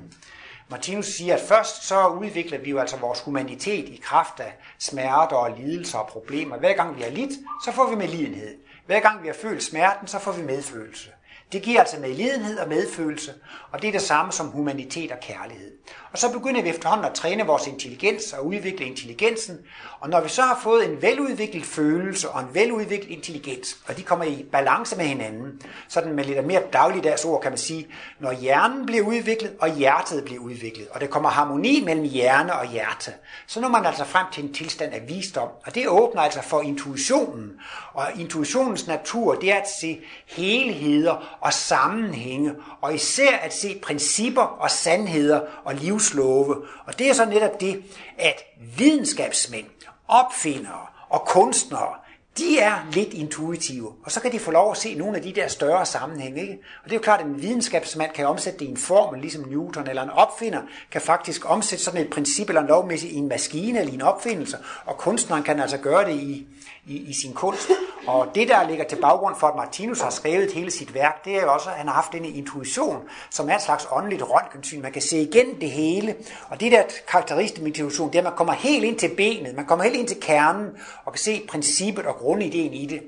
[0.69, 5.36] Martinus siger, at først så udvikler vi jo altså vores humanitet i kraft af smerter
[5.36, 6.58] og lidelser og problemer.
[6.58, 7.32] Hver gang vi har lidt,
[7.65, 8.56] så får vi medlidenhed.
[8.86, 11.10] Hver gang vi har følt smerten, så får vi medfølelse.
[11.53, 13.33] Det giver altså medlidenhed og medfølelse,
[13.71, 15.71] og det er det samme som humanitet og kærlighed.
[16.11, 19.57] Og så begynder vi efterhånden at træne vores intelligens og udvikle intelligensen,
[19.99, 24.03] og når vi så har fået en veludviklet følelse og en veludviklet intelligens, og de
[24.03, 27.87] kommer i balance med hinanden, sådan med lidt mere dagligdags ord kan man sige,
[28.19, 32.67] når hjernen bliver udviklet og hjertet bliver udviklet, og der kommer harmoni mellem hjerne og
[32.67, 33.11] hjerte,
[33.47, 36.61] så når man altså frem til en tilstand af visdom, og det åbner altså for
[36.61, 37.51] intuitionen,
[37.93, 44.41] og intuitionens natur, det er at se helheder og sammenhænge, og især at se principper
[44.41, 46.56] og sandheder og livslove.
[46.86, 47.84] Og det er så netop det,
[48.17, 48.43] at
[48.77, 49.65] videnskabsmænd,
[50.08, 51.93] opfindere og kunstnere,
[52.38, 55.34] de er lidt intuitive, og så kan de få lov at se nogle af de
[55.34, 56.41] der større sammenhænge.
[56.41, 56.53] Ikke?
[56.53, 59.49] Og det er jo klart, at en videnskabsmand kan omsætte det i en formel, ligesom
[59.49, 63.27] Newton, eller en opfinder kan faktisk omsætte sådan et princip eller en lovmæssig i en
[63.27, 66.47] maskine eller i en opfindelse, og kunstneren kan altså gøre det i,
[66.86, 67.69] i, i sin kunst.
[68.08, 71.38] Og det, der ligger til baggrund for, at Martinus har skrevet hele sit værk, det
[71.38, 72.98] er jo også, at han har haft denne intuition,
[73.30, 74.82] som er en slags åndeligt røntgensyn.
[74.82, 76.15] Man kan se igen det hele.
[76.50, 79.56] Og det der karakteristisk med intuition, det er, at man kommer helt ind til benet,
[79.56, 80.69] man kommer helt ind til kernen,
[81.06, 83.02] og kan se princippet og grundideen i det.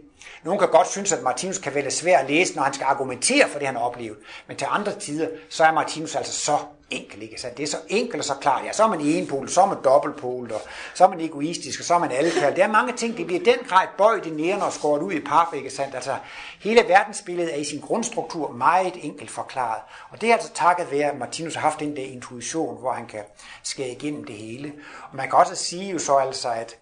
[0.45, 3.49] Nogle kan godt synes, at Martinus kan være svær at læse, når han skal argumentere
[3.49, 4.17] for det, han har oplevet.
[4.47, 6.58] Men til andre tider, så er Martinus altså så
[6.89, 7.41] enkel, ikke?
[7.41, 8.65] Så det er så enkelt og så klart.
[8.65, 10.62] Ja, så er man i en så er man dobbeltpol, og
[10.93, 12.55] så er man egoistisk, og så er man alkal.
[12.55, 15.19] Der er mange ting, det bliver den grad bøjet i næren og skåret ud i
[15.19, 15.95] pap, ikke sandt?
[15.95, 16.15] Altså,
[16.60, 19.81] hele verdensbilledet er i sin grundstruktur meget enkelt forklaret.
[20.10, 23.05] Og det er altså takket være, at Martinus har haft den der intuition, hvor han
[23.08, 23.23] kan
[23.63, 24.73] skære igennem det hele.
[25.12, 26.77] Og man kan også sige jo så altså, at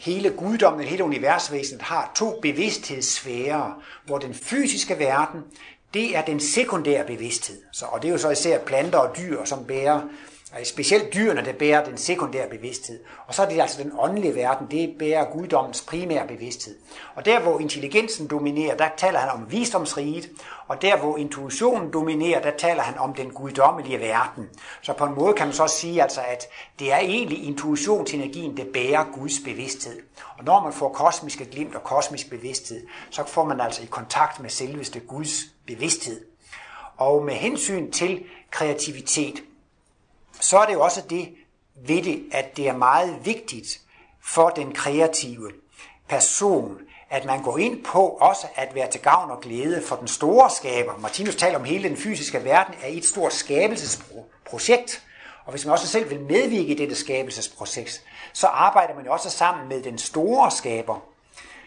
[0.00, 5.40] hele guddommen, hele universvæsenet har to bevidsthedssfærer, hvor den fysiske verden,
[5.94, 7.62] det er den sekundære bevidsthed.
[7.72, 10.00] Så, og det er jo så især planter og dyr, som bærer,
[10.64, 13.00] specielt dyrene, der bærer den sekundære bevidsthed.
[13.26, 16.76] Og så er det altså den åndelige verden, det bærer guddommens primære bevidsthed.
[17.14, 20.30] Og der, hvor intelligensen dominerer, der taler han om visdomsriget,
[20.68, 24.48] og der, hvor intuitionen dominerer, der taler han om den guddommelige verden.
[24.82, 26.46] Så på en måde kan man så sige, altså, at
[26.78, 30.00] det er egentlig intuitionsenergien, der bærer Guds bevidsthed.
[30.38, 34.40] Og når man får kosmiske glimt og kosmisk bevidsthed, så får man altså i kontakt
[34.40, 35.34] med selveste Guds
[35.66, 36.20] bevidsthed.
[36.96, 39.42] Og med hensyn til kreativitet,
[40.44, 41.28] så er det jo også det
[41.86, 43.80] ved det, at det er meget vigtigt
[44.24, 45.52] for den kreative
[46.08, 46.78] person,
[47.10, 50.50] at man går ind på også at være til gavn og glæde for den store
[50.50, 50.96] skaber.
[50.98, 55.02] Martinus taler om hele den fysiske verden er et stort skabelsesprojekt,
[55.44, 58.02] og hvis man også selv vil medvirke i dette skabelsesprojekt,
[58.32, 61.02] så arbejder man jo også sammen med den store skaber.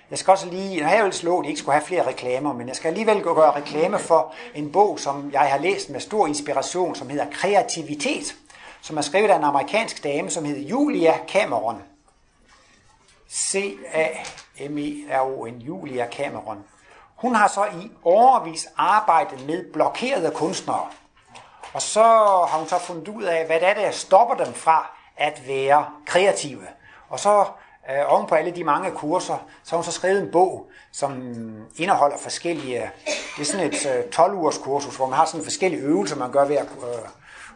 [0.09, 2.53] Jeg skal også lige, når jeg vil slå, at I ikke skulle have flere reklamer,
[2.53, 6.27] men jeg skal alligevel gøre reklame for en bog, som jeg har læst med stor
[6.27, 8.35] inspiration, som hedder Kreativitet,
[8.81, 11.83] som er skrevet af en amerikansk dame, som hedder Julia Cameron.
[13.31, 14.81] C-A-M-E-R-O-N,
[15.61, 16.63] Julia Cameron.
[17.15, 20.87] Hun har så i overvis arbejdet med blokerede kunstnere.
[21.73, 22.03] Og så
[22.49, 25.85] har hun så fundet ud af, hvad det er, der stopper dem fra at være
[26.05, 26.67] kreative.
[27.09, 27.45] Og så
[27.91, 31.11] øh, oven på alle de mange kurser, så har hun så skrevet en bog, som
[31.75, 36.15] indeholder forskellige, det er sådan et øh, 12-ugers kursus, hvor man har sådan forskellige øvelser,
[36.15, 37.09] man gør hver øh,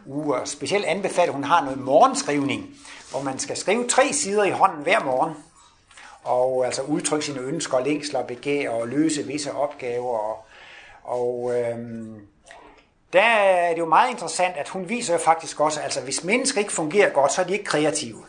[0.06, 0.36] uger.
[0.36, 2.76] Og specielt anbefaler, hun har noget morgenskrivning,
[3.10, 5.34] hvor man skal skrive tre sider i hånden hver morgen
[6.24, 10.18] og altså udtrykke sine ønsker, længsler, begær og løse visse opgaver.
[10.18, 10.44] Og,
[11.04, 12.20] og øhm,
[13.12, 16.60] der er det jo meget interessant, at hun viser jo faktisk også, altså hvis mennesker
[16.60, 18.24] ikke fungerer godt, så er de ikke kreative.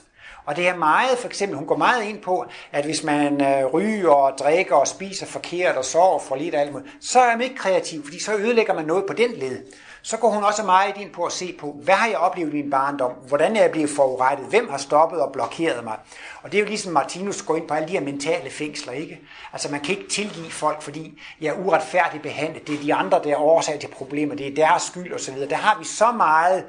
[0.46, 3.66] Og det er meget, for eksempel, hun går meget ind på, at hvis man øh,
[3.66, 7.42] ryger og drikker og spiser forkert og sover for lidt alt muligt, så er man
[7.42, 9.64] ikke kreativ, fordi så ødelægger man noget på den led.
[10.06, 12.56] Så går hun også meget ind på at se på, hvad har jeg oplevet i
[12.56, 13.12] min barndom?
[13.12, 14.48] Hvordan er jeg blevet forurettet?
[14.48, 15.98] Hvem har stoppet og blokeret mig?
[16.42, 19.20] Og det er jo ligesom Martinus går ind på alle de her mentale fængsler, ikke?
[19.54, 22.68] Altså man kan ikke tilgive folk, fordi jeg er uretfærdigt behandlet.
[22.68, 24.36] Det er de andre, der er årsag til problemer.
[24.36, 25.36] Det er deres skyld osv.
[25.50, 26.66] Der har vi så meget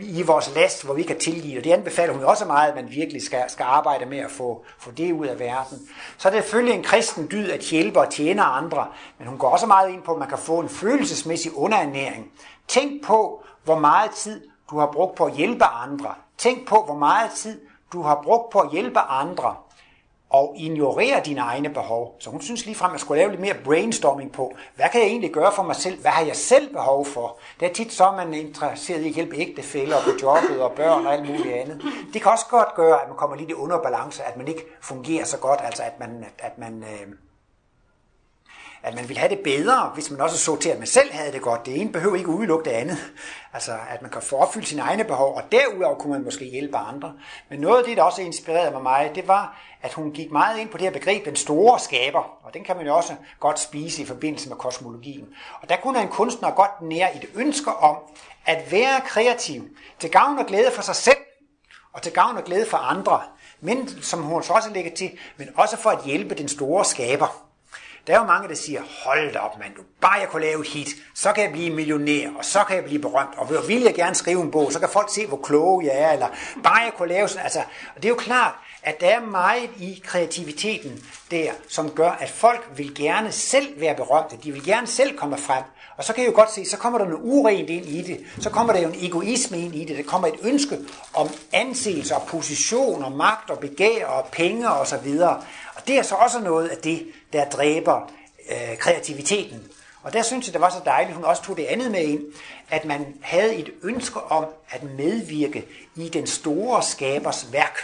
[0.00, 2.90] i vores last, hvor vi kan tilgive, og det anbefaler hun også meget, at man
[2.90, 5.78] virkelig skal, skal arbejde med at få, få det ud af verden.
[6.18, 8.86] Så er det selvfølgelig en kristen dyd at hjælpe og tjene andre,
[9.18, 12.30] men hun går også meget ind på, at man kan få en følelsesmæssig underernæring.
[12.68, 16.14] Tænk på, hvor meget tid du har brugt på at hjælpe andre.
[16.38, 17.60] Tænk på, hvor meget tid
[17.92, 19.54] du har brugt på at hjælpe andre
[20.32, 22.16] og ignorere dine egne behov.
[22.18, 25.00] Så hun synes lige frem, at man skulle lave lidt mere brainstorming på, hvad kan
[25.00, 26.00] jeg egentlig gøre for mig selv?
[26.00, 27.38] Hvad har jeg selv behov for?
[27.60, 31.06] Det er tit så, man er interesseret i at hjælpe ægtefælder på jobbet og børn
[31.06, 31.82] og alt muligt andet.
[32.12, 35.24] Det kan også godt gøre, at man kommer lidt i underbalance, at man ikke fungerer
[35.24, 37.12] så godt, altså at man, at man øh,
[38.82, 41.32] at man ville have det bedre, hvis man også så til, at man selv havde
[41.32, 41.66] det godt.
[41.66, 42.98] Det ene behøver ikke udelukke det andet.
[43.52, 47.12] Altså, at man kan forfylde sine egne behov, og derudover kunne man måske hjælpe andre.
[47.48, 50.58] Men noget af det, der også inspirerede mig meget, det var, at hun gik meget
[50.58, 52.38] ind på det her begreb, den store skaber.
[52.42, 55.28] Og den kan man jo også godt spise i forbindelse med kosmologien.
[55.60, 57.96] Og der kunne en kunstner godt nære et ønske om
[58.46, 59.68] at være kreativ,
[59.98, 61.16] til gavn og glæde for sig selv,
[61.92, 63.20] og til gavn og glæde for andre.
[63.60, 67.51] Men som hun også lægger til, men også for at hjælpe den store skaber.
[68.06, 70.64] Der er jo mange, der siger, hold da op mand, du, bare jeg kunne lave
[70.64, 73.94] hit, så kan jeg blive millionær, og så kan jeg blive berømt, og vil jeg
[73.94, 76.28] gerne skrive en bog, så kan folk se, hvor klog jeg er, eller
[76.62, 77.58] bare jeg kunne lave sådan, altså,
[77.96, 82.30] og det er jo klart, at der er meget i kreativiteten der, som gør, at
[82.30, 85.62] folk vil gerne selv være berømte, de vil gerne selv komme frem,
[85.96, 88.20] og så kan jeg jo godt se, så kommer der noget urent ind i det,
[88.40, 90.78] så kommer der jo en egoisme ind i det, der kommer et ønske
[91.14, 95.42] om anseelse og position og magt og begær og penge og så videre.
[95.74, 98.12] Og det er så også noget af det, der dræber
[98.50, 99.62] øh, kreativiteten.
[100.02, 102.22] Og der synes jeg, det var så dejligt, hun også tog det andet med ind,
[102.70, 105.64] at man havde et ønske om at medvirke
[105.96, 107.78] i den store skabers værk.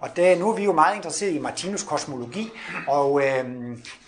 [0.00, 2.50] Og det, nu er vi jo meget interesseret i Martinus kosmologi,
[2.88, 3.44] og øh,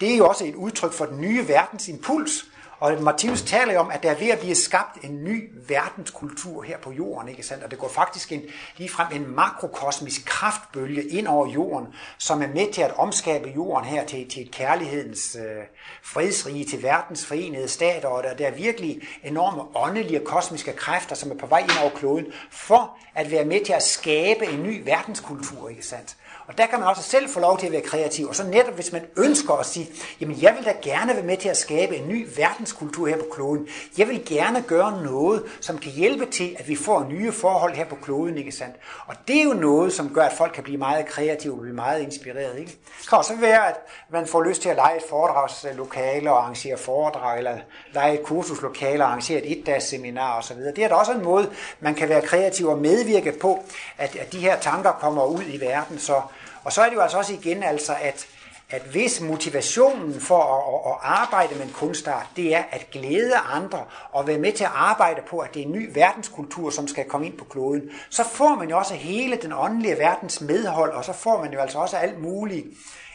[0.00, 2.44] det er jo også et udtryk for den nye verdens impuls,
[2.80, 6.62] og Martinus taler jo om, at der er ved at blive skabt en ny verdenskultur
[6.62, 7.64] her på jorden, ikke sandt?
[7.64, 8.42] Og det går faktisk en,
[8.76, 11.86] ligefrem en makrokosmisk kraftbølge ind over jorden,
[12.18, 15.64] som er med til at omskabe jorden her til, til et kærlighedens øh,
[16.02, 21.30] fredsrige, til verdens forenede stater, og der, der er virkelig enorme åndelige kosmiske kræfter, som
[21.30, 24.84] er på vej ind over kloden, for at være med til at skabe en ny
[24.84, 26.16] verdenskultur, ikke sandt?
[26.48, 28.28] Og der kan man også selv få lov til at være kreativ.
[28.28, 31.36] Og så netop, hvis man ønsker at sige, jamen jeg vil da gerne være med
[31.36, 33.68] til at skabe en ny verdenskultur her på kloden.
[33.98, 37.84] Jeg vil gerne gøre noget, som kan hjælpe til, at vi får nye forhold her
[37.84, 38.76] på kloden, ikke sandt?
[39.06, 41.74] Og det er jo noget, som gør, at folk kan blive meget kreative og blive
[41.74, 42.78] meget inspireret, ikke?
[43.00, 43.76] Det kan også være, at
[44.10, 47.58] man får lyst til at lege et foredragslokale og arrangere foredrag, eller
[47.92, 50.56] lege et kursuslokale og arrangere et et-dags seminar osv.
[50.56, 53.64] Det er da også en måde, man kan være kreativ og medvirke på,
[53.98, 56.20] at, at de her tanker kommer ud i verden, så
[56.68, 58.26] og så er det jo altså også igen, altså, at,
[58.70, 63.84] at hvis motivationen for at, at arbejde med en kunstart, det er at glæde andre
[64.12, 67.04] og være med til at arbejde på, at det er en ny verdenskultur, som skal
[67.04, 71.04] komme ind på kloden, så får man jo også hele den åndelige verdens medhold, og
[71.04, 72.66] så får man jo altså også alt muligt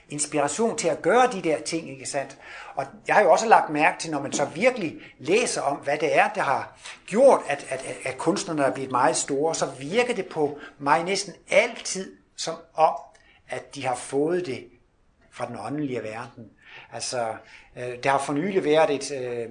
[0.10, 2.38] inspiration til at gøre de der ting, ikke sandt?
[2.76, 5.98] Og jeg har jo også lagt mærke til, når man så virkelig læser om, hvad
[5.98, 10.16] det er, der har gjort, at, at, at kunstnerne er blevet meget store, så virker
[10.16, 12.94] det på mig næsten altid som om,
[13.50, 14.68] at de har fået det
[15.32, 16.50] fra den åndelige verden.
[16.94, 17.36] Altså,
[17.78, 19.50] øh, der har for nylig været et øh,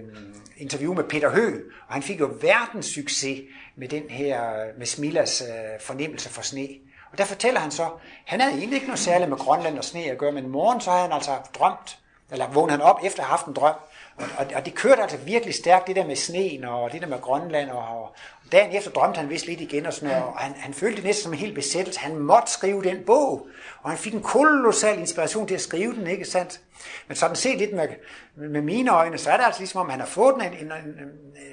[0.57, 3.41] interview med Peter Hø, og han fik jo verdens succes
[3.77, 6.69] med den her, med Smillas øh, fornemmelse for sne.
[7.13, 7.91] Og der fortæller han så,
[8.27, 10.91] han havde egentlig ikke noget særligt med Grønland og sne at gøre, men morgen så
[10.91, 11.99] havde han altså drømt,
[12.31, 13.75] eller vågnede han op efter at have haft en drøm,
[14.17, 17.09] og, og, og det kørte altså virkelig stærkt, det der med sneen og det der
[17.09, 17.71] med Grønland.
[17.71, 18.15] Og, og
[18.53, 21.05] dagen efter drømte han vist lidt igen, og, sådan noget, og han, han følte det
[21.05, 22.01] næsten som en hel besættelse.
[22.01, 23.47] Han måtte skrive den bog,
[23.83, 26.61] og han fik en kolossal inspiration til at skrive den, ikke sandt?
[27.09, 27.89] Men sådan set lidt med,
[28.35, 30.73] med mine øjne, så er det altså ligesom om, han har fået en, en, en,
[30.73, 31.11] en,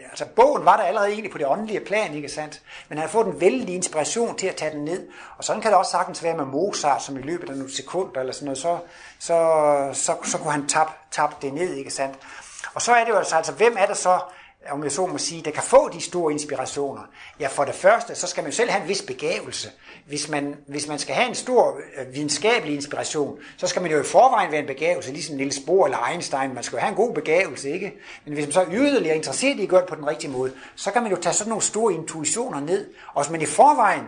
[0.10, 2.62] altså bogen var der allerede egentlig på det åndelige plan, ikke sandt?
[2.90, 5.08] Men han har fået en vældig inspiration til at tage den ned.
[5.38, 8.20] Og sådan kan det også sagtens være med Mozart, som i løbet af nogle sekunder
[8.20, 8.80] eller sådan noget, så,
[9.20, 12.20] så, så, så kunne han tabe, tab det ned, ikke sandt?
[12.74, 14.20] Og så er det jo altså, altså hvem er det så,
[14.68, 17.02] om jeg så må sige, der kan få de store inspirationer?
[17.40, 19.70] Ja, for det første, så skal man jo selv have en vis begævelse.
[20.08, 24.00] Hvis man, hvis man skal have en stor øh, videnskabelig inspiration, så skal man jo
[24.00, 26.54] i forvejen være en begævelse, ligesom Niels Bohr eller Einstein.
[26.54, 27.94] Man skal jo have en god begævelse, ikke?
[28.26, 30.52] Men hvis man så er yderligere interesseret i at gøre det på den rigtige måde,
[30.76, 32.90] så kan man jo tage sådan nogle store intuitioner ned.
[33.14, 34.04] Og hvis man i forvejen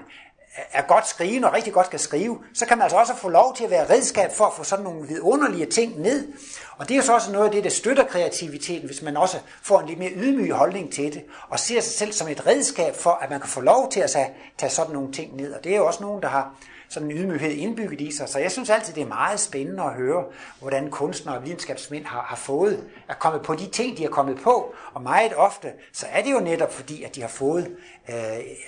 [0.73, 3.55] er godt skrivende og rigtig godt kan skrive, så kan man altså også få lov
[3.55, 6.33] til at være redskab for at få sådan nogle vidunderlige ting ned.
[6.77, 9.37] Og det er jo så også noget af det, der støtter kreativiteten, hvis man også
[9.61, 12.95] får en lidt mere ydmyg holdning til det, og ser sig selv som et redskab
[12.95, 14.09] for, at man kan få lov til at
[14.57, 15.53] tage sådan nogle ting ned.
[15.53, 16.55] Og det er jo også nogen, der har
[16.91, 18.29] sådan en ydmyghed indbygget i sig.
[18.29, 20.23] Så jeg synes altid, det er meget spændende at høre,
[20.59, 24.39] hvordan kunstnere og videnskabsmænd har, har fået, at komme på de ting, de har kommet
[24.43, 24.73] på.
[24.93, 27.67] Og meget ofte, så er det jo netop fordi, at de har fået,
[28.09, 28.15] øh,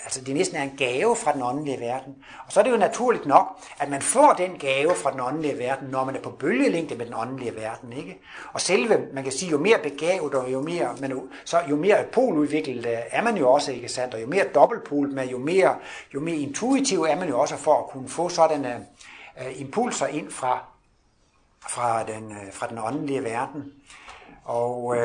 [0.03, 2.15] altså det næsten er en gave fra den åndelige verden.
[2.45, 5.57] Og så er det jo naturligt nok, at man får den gave fra den åndelige
[5.57, 7.93] verden, når man er på bølgelængde med den åndelige verden.
[7.93, 8.19] Ikke?
[8.53, 12.03] Og selve, man kan sige, jo mere begavet og jo mere, man, så jo mere
[12.11, 14.13] poludviklet øh, er man jo også, ikke sandt?
[14.13, 15.75] Og jo mere dobbeltpolet med, jo mere,
[16.13, 18.85] jo mere intuitiv er man jo også for at kunne få sådanne
[19.41, 20.65] uh, øh, impulser ind fra,
[21.69, 23.73] fra, den, uh, fra den åndelige verden.
[24.43, 24.97] Og uh,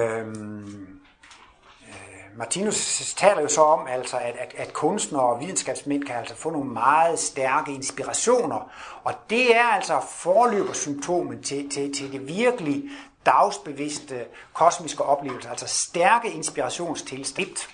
[2.38, 6.50] Martinus taler jo så om, altså, at, at, at kunstnere og videnskabsmænd kan altså få
[6.50, 8.70] nogle meget stærke inspirationer,
[9.04, 12.82] og det er altså forløbersymptomen til, til, til det virkelig
[13.26, 17.68] dagsbevidste kosmiske oplevelse, altså stærke inspirationstilstand.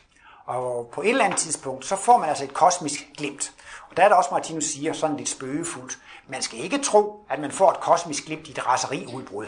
[0.47, 3.53] Og på et eller andet tidspunkt, så får man altså et kosmisk glimt.
[3.95, 5.99] Og der er der også, Martinus siger, sådan lidt spøgefuldt.
[6.29, 9.47] Man skal ikke tro, at man får et kosmisk glimt i et raseriudbrud.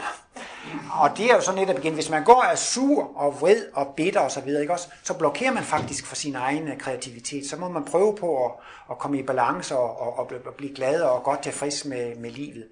[0.93, 3.65] Og det er jo så netop igen, hvis man går og er sur og vred
[3.73, 6.77] og bitter og så videre, ikke også, så blokerer man faktisk for sin egen øh,
[6.77, 7.49] kreativitet.
[7.49, 8.51] Så må man prøve på at,
[8.91, 12.65] at komme i balance og, og, og blive glad og godt tilfreds med, med livet.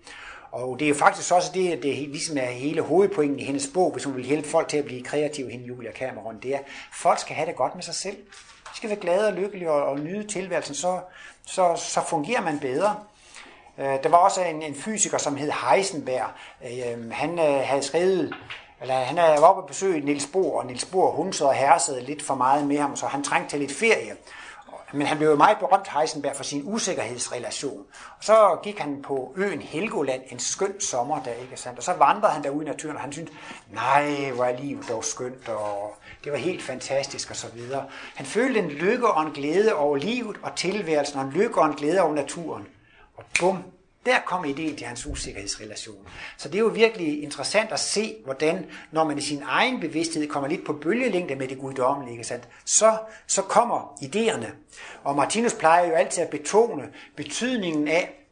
[0.51, 3.91] Og det er jo faktisk også det, det ligesom er hele hovedpointen i hendes bog,
[3.91, 6.65] hvis hun vil hjælpe folk til at blive kreative, hende Julia Cameron, det er, at
[6.93, 8.17] folk skal have det godt med sig selv.
[8.75, 10.99] Skal være glade og lykkelige og, og nyde tilværelsen, så,
[11.45, 12.95] så, så fungerer man bedre.
[13.77, 16.29] Øh, der var også en, en fysiker, som hed Heisenberg.
[16.65, 18.35] Øh, øhm, han øh, havde skrevet,
[18.81, 22.01] eller han øh, var oppe og besøge Niels Bohr, og Niels Bohr hun så hersede
[22.01, 24.15] lidt for meget med ham, så han trængte til lidt ferie.
[24.93, 27.85] Men han blev jo meget berømt, Heisenberg, for sin usikkerhedsrelation.
[28.17, 31.77] Og så gik han på øen Helgoland en skøn sommerdag, ikke sandt?
[31.77, 33.35] Og så vandrede han derude i naturen, og han syntes,
[33.71, 37.85] nej, hvor er livet dog skønt, og det var helt fantastisk, og så videre.
[38.15, 41.67] Han følte en lykke og en glæde over livet og tilværelsen, og en lykke og
[41.67, 42.67] en glæde over naturen.
[43.15, 43.63] Og bum,
[44.05, 46.07] der kom ideen til hans usikkerhedsrelation.
[46.38, 50.27] Så det er jo virkelig interessant at se, hvordan, når man i sin egen bevidsthed
[50.27, 52.47] kommer lidt på bølgelængde med det guddommelige, sandt?
[52.65, 54.47] Så, så kommer idéerne.
[55.03, 58.24] Og Martinus plejer jo altid at betone betydningen af,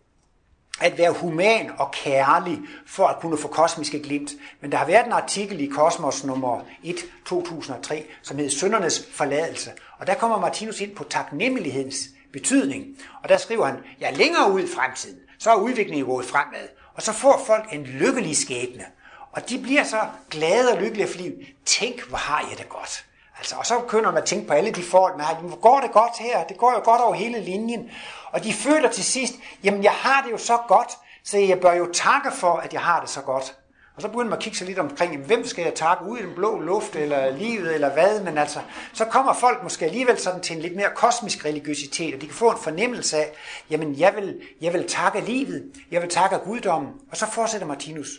[0.82, 4.32] at være human og kærlig for at kunne få kosmiske glimt.
[4.62, 9.72] Men der har været en artikel i Kosmos nummer 1 2003, som hedder Søndernes forladelse.
[10.00, 11.98] Og der kommer Martinus ind på taknemmelighedens
[12.34, 12.86] betydning.
[13.24, 16.68] Og der skriver han, ja, længere ud i fremtiden, så er udviklingen gået fremad.
[16.94, 18.86] Og så får folk en lykkelig skæbne.
[19.32, 21.40] Og de bliver så glade og lykkelige for livet.
[21.66, 23.06] Tænk, hvor har jeg det godt.
[23.38, 25.36] Altså, og så begynder man at tænke på alle de forhold, man har.
[25.36, 26.44] Hvor går det godt her?
[26.44, 27.90] Det går jo godt over hele linjen.
[28.34, 30.90] Og de føler til sidst, jamen jeg har det jo så godt,
[31.24, 33.56] så jeg bør jo takke for, at jeg har det så godt.
[33.96, 36.22] Og så begynder man at kigge sig lidt omkring, hvem skal jeg takke ud i
[36.22, 38.60] den blå luft, eller livet, eller hvad, men altså,
[38.94, 42.36] så kommer folk måske alligevel sådan til en lidt mere kosmisk religiøsitet, og de kan
[42.36, 43.34] få en fornemmelse af,
[43.70, 48.10] jamen jeg vil, jeg vil takke livet, jeg vil takke guddommen, og så fortsætter Martinus.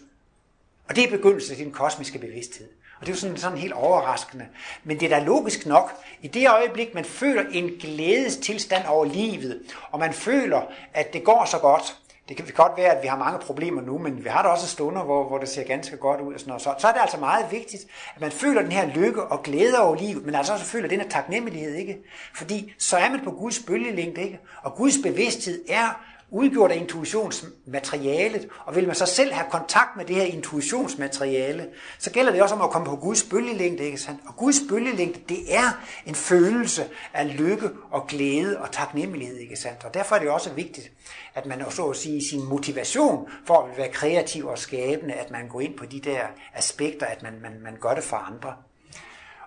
[0.88, 2.68] Og det er begyndelsen til den kosmiske bevidsthed.
[3.04, 4.46] Og det er jo sådan, sådan helt overraskende.
[4.84, 5.92] Men det er da logisk nok.
[6.22, 10.60] I det øjeblik, man føler en glædestilstand over livet, og man føler,
[10.94, 11.96] at det går så godt,
[12.28, 14.68] det kan godt være, at vi har mange problemer nu, men vi har da også
[14.68, 16.34] stunder, hvor, hvor det ser ganske godt ud.
[16.34, 16.62] Og sådan noget.
[16.62, 19.80] Så, så er det altså meget vigtigt, at man føler den her lykke og glæde
[19.80, 21.98] over livet, men altså også føler den her taknemmelighed, ikke?
[22.34, 24.40] Fordi så er man på Guds bølgelængde, ikke?
[24.62, 30.04] Og Guds bevidsthed er udgjort af intuitionsmaterialet, og vil man så selv have kontakt med
[30.04, 31.68] det her intuitionsmateriale,
[31.98, 34.20] så gælder det også om at komme på Guds bølgelængde, ikke sandt?
[34.26, 39.84] Og Guds bølgelængde, det er en følelse af lykke og glæde og taknemmelighed, ikke sandt?
[39.84, 40.92] Og derfor er det også vigtigt,
[41.34, 45.48] at man så at sige sin motivation for at være kreativ og skabende, at man
[45.48, 46.20] går ind på de der
[46.54, 48.54] aspekter, at man, man, man gør det for andre.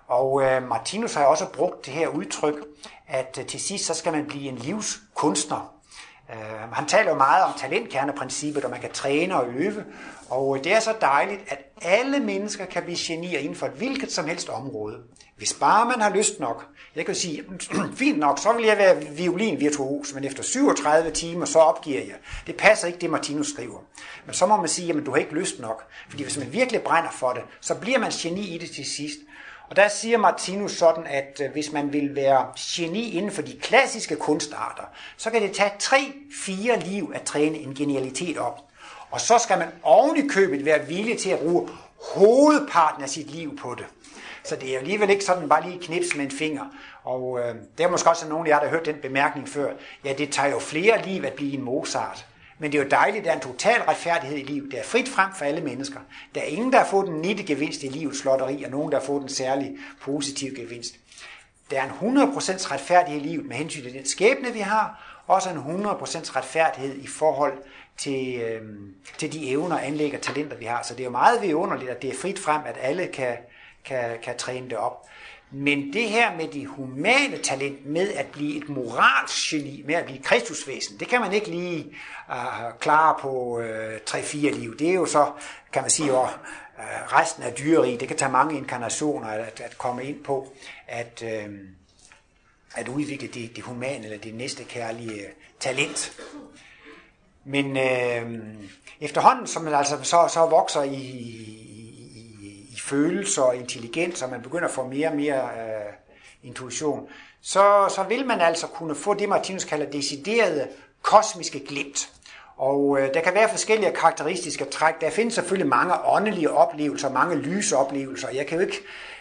[0.06, 2.54] Og øh, Martinus har også brugt det her udtryk,
[3.08, 5.77] at øh, til sidst så skal man blive en livskunstner.
[6.28, 9.84] Uh, han taler jo meget om talentkerneprincippet, og man kan træne og øve,
[10.28, 13.72] og øh, det er så dejligt, at alle mennesker kan blive genier inden for et
[13.72, 14.96] hvilket som helst område.
[15.36, 16.66] Hvis bare man har lyst nok.
[16.96, 17.44] Jeg kan sige,
[17.94, 22.16] fint nok, så vil jeg være violinvirtuos, men efter 37 timer, så opgiver jeg.
[22.46, 23.78] Det passer ikke, det Martinus skriver.
[24.26, 25.84] Men så må man sige, at du har ikke lyst nok.
[26.08, 29.18] Fordi hvis man virkelig brænder for det, så bliver man geni i det til sidst.
[29.70, 33.58] Og der siger Martinus sådan, at øh, hvis man vil være geni inden for de
[33.62, 34.82] klassiske kunstarter,
[35.16, 38.60] så kan det tage 3-4 liv at træne en genialitet op.
[39.10, 41.68] Og så skal man oven i købet være villig til at bruge
[42.14, 43.86] hovedparten af sit liv på det.
[44.44, 46.64] Så det er alligevel ikke sådan bare lige knips med en finger.
[47.04, 49.72] Og øh, der er måske også nogen af jer, der har hørt den bemærkning før.
[50.04, 52.26] Ja, det tager jo flere liv at blive en Mozart.
[52.58, 54.70] Men det er jo dejligt, at der er en total retfærdighed i livet.
[54.70, 56.00] Det er frit frem for alle mennesker.
[56.34, 58.98] Der er ingen, der har fået den nitte gevinst i livets lotteri, og nogen, der
[58.98, 60.94] har fået en særlig positiv gevinst.
[61.70, 65.50] Der er en 100% retfærdighed i livet med hensyn til den skæbne, vi har, også
[65.50, 67.52] en 100% retfærdighed i forhold
[67.96, 68.62] til, øh,
[69.18, 70.82] til de evner, anlæg og talenter, vi har.
[70.82, 73.36] Så det er jo meget vidunderligt, at det er frit frem, at alle kan,
[73.84, 75.08] kan, kan træne det op.
[75.50, 80.22] Men det her med de humane talent, med at blive et moralsgeni, med at blive
[80.22, 81.96] kristusvæsen, det kan man ikke lige
[82.28, 84.78] uh, klare på uh, øh, 3-4 liv.
[84.78, 85.32] Det er jo så,
[85.72, 86.28] kan man sige, uh,
[86.78, 87.96] resten af dyreri.
[87.96, 90.52] Det kan tage mange inkarnationer at, at komme ind på,
[90.86, 91.54] at, uh,
[92.74, 95.26] at udvikle det, det humane eller det næste kærlige
[95.60, 96.12] talent.
[97.44, 98.40] Men øh,
[99.00, 101.37] efterhånden, som man altså så, så vokser i,
[102.88, 105.92] følelser og intelligens, og man begynder at få mere og mere øh,
[106.42, 107.08] intuition,
[107.42, 110.68] så, så vil man altså kunne få det, Martinus kalder deciderede
[111.02, 112.10] kosmiske glimt.
[112.56, 114.94] Og øh, der kan være forskellige karakteristiske træk.
[115.00, 118.28] Der findes selvfølgelig mange åndelige oplevelser, mange lysoplevelser.
[118.30, 118.80] Jeg kan jo ikke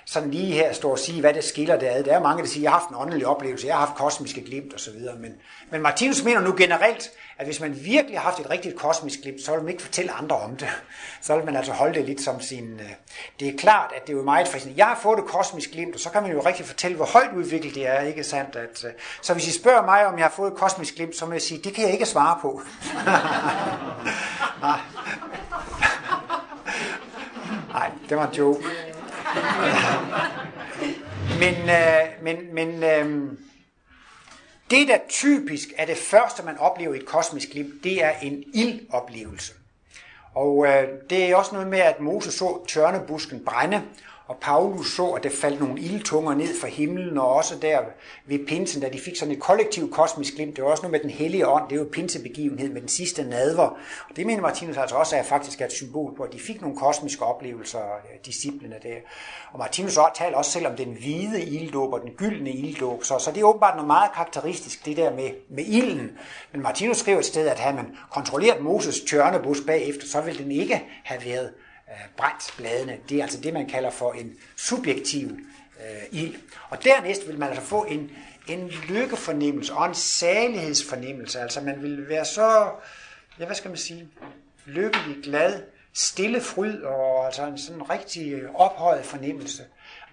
[0.09, 2.03] sådan lige her stå og sige, hvad det skiller det ad.
[2.03, 4.41] Der er mange, der siger, jeg har haft en åndelig oplevelse, jeg har haft kosmiske
[4.41, 4.93] glimt osv.
[5.19, 5.33] Men,
[5.71, 9.41] men Martinus mener nu generelt, at hvis man virkelig har haft et rigtigt kosmisk glimt,
[9.41, 10.67] så vil man ikke fortælle andre om det.
[11.21, 12.79] Så vil man altså holde det lidt som sin...
[12.79, 12.89] Øh,
[13.39, 14.79] det er klart, at det er jo meget fascinerende.
[14.79, 17.29] Jeg har fået et kosmisk glimt, og så kan man jo rigtig fortælle, hvor højt
[17.35, 18.55] udviklet det er, ikke sandt?
[18.55, 18.91] At, øh,
[19.21, 21.41] så hvis I spørger mig, om jeg har fået et kosmisk glimt, så må jeg
[21.41, 22.61] sige, det kan jeg ikke svare på.
[24.61, 24.79] Nej.
[27.73, 28.63] Nej, det var en joke.
[31.41, 33.31] men, øh, men, men øh,
[34.71, 38.43] det, der typisk er det første, man oplever i et kosmisk liv, det er en
[38.53, 39.53] ildoplevelse.
[40.35, 43.81] Og øh, det er også noget med, at Moses så tørnebusken brænde,
[44.27, 47.79] og Paulus så, at der faldt nogle ildtunger ned fra himlen, og også der
[48.25, 50.55] ved pinsen, da de fik sådan et kollektivt kosmisk glimt.
[50.55, 53.23] Det var også noget med den hellige ånd, det er jo pinsebegivenhed med den sidste
[53.23, 53.63] nadver.
[54.09, 56.77] Og det mener Martinus altså også er faktisk et symbol på, at de fik nogle
[56.77, 57.79] kosmiske oplevelser,
[58.25, 58.95] disciplene der.
[59.51, 63.31] Og Martinus taler også selv om den hvide ilddåb og den gyldne ilddåb, så, så
[63.31, 66.11] det er åbenbart noget meget karakteristisk, det der med, med ilden.
[66.51, 70.51] Men Martinus skriver et sted, at havde man kontrolleret Moses tørnebus bagefter, så ville den
[70.51, 71.53] ikke have været
[71.91, 72.97] Øh, brændt bladene.
[73.09, 75.27] Det er altså det, man kalder for en subjektiv
[75.79, 76.35] øh, ild.
[76.69, 78.11] Og dernæst vil man altså få en,
[78.47, 81.39] en lykkefornemmelse og en salighedsfornemmelse.
[81.39, 82.69] Altså man vil være så,
[83.39, 84.07] ja hvad skal man sige,
[84.65, 85.63] lykkelig, glad,
[85.93, 89.63] stille fryd og altså en sådan rigtig ophøjet fornemmelse.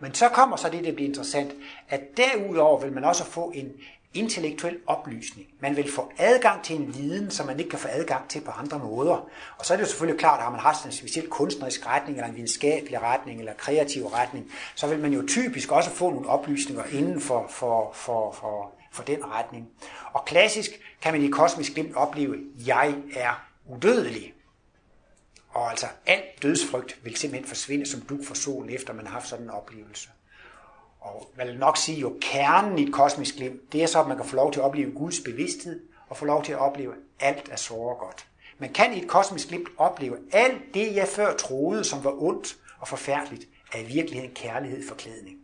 [0.01, 1.53] Men så kommer så det, der bliver interessant,
[1.89, 3.73] at derudover vil man også få en,
[4.15, 5.47] intellektuel oplysning.
[5.61, 8.51] Man vil få adgang til en viden, som man ikke kan få adgang til på
[8.51, 9.29] andre måder.
[9.59, 12.19] Og så er det jo selvfølgelig klart, at har man haft en speciel kunstnerisk retning,
[12.19, 16.29] eller en videnskabelig retning, eller kreativ retning, så vil man jo typisk også få nogle
[16.29, 19.69] oplysninger inden for, for, for, for, for den retning.
[20.13, 20.71] Og klassisk
[21.03, 24.35] kan man i kosmisk glimt opleve, at jeg er udødelig.
[25.49, 29.29] Og altså al dødsfrygt vil simpelthen forsvinde som duk for solen, efter man har haft
[29.29, 30.09] sådan en oplevelse
[31.05, 34.09] og vel vil nok sige jo kernen i et kosmisk glimt, det er så, at
[34.09, 36.93] man kan få lov til at opleve Guds bevidsthed, og få lov til at opleve,
[36.93, 38.27] at alt er så godt.
[38.59, 42.57] Man kan i et kosmisk glimt opleve alt det, jeg før troede, som var ondt
[42.79, 45.39] og forfærdeligt, er i virkeligheden kærlighed for klædning.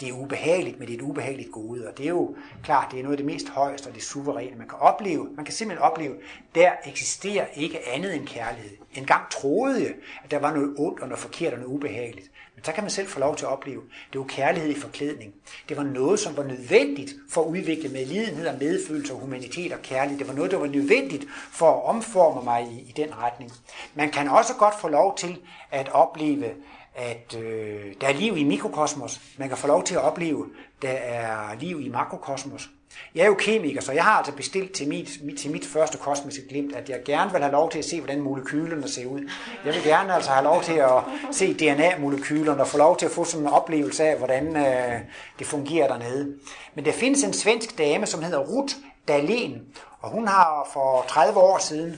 [0.00, 2.98] Det er ubehageligt, men det er et ubehageligt gode, og det er jo klart, det
[2.98, 5.28] er noget af det mest højeste og det suveræne, man kan opleve.
[5.36, 6.14] Man kan simpelthen opleve,
[6.54, 8.76] der eksisterer ikke andet end kærlighed.
[8.94, 9.94] En gang troede jeg,
[10.24, 12.29] at der var noget ondt og noget forkert og noget ubehageligt.
[12.60, 13.82] Men så kan man selv få lov til at opleve,
[14.12, 15.34] det var kærlighed i forklædning.
[15.68, 19.82] Det var noget, som var nødvendigt for at udvikle medlidenhed og medfølelse og humanitet og
[19.82, 20.18] kærlighed.
[20.18, 23.52] Det var noget, der var nødvendigt for at omforme mig i, i den retning.
[23.94, 25.38] Man kan også godt få lov til
[25.70, 26.54] at opleve,
[26.94, 29.20] at øh, der er liv i mikrokosmos.
[29.38, 30.46] Man kan få lov til at opleve,
[30.82, 32.70] der er liv i makrokosmos.
[33.14, 36.48] Jeg er jo kemiker, så jeg har altså bestilt til mit, til mit første kosmiske
[36.48, 39.20] glimt, at jeg gerne vil have lov til at se, hvordan molekylerne ser ud.
[39.64, 43.12] Jeg vil gerne altså have lov til at se DNA-molekylerne og få lov til at
[43.12, 45.00] få sådan en oplevelse af, hvordan øh,
[45.38, 46.34] det fungerer dernede.
[46.74, 48.74] Men der findes en svensk dame, som hedder Ruth
[49.10, 49.58] Dahlén,
[50.00, 51.96] og hun har for 30 år siden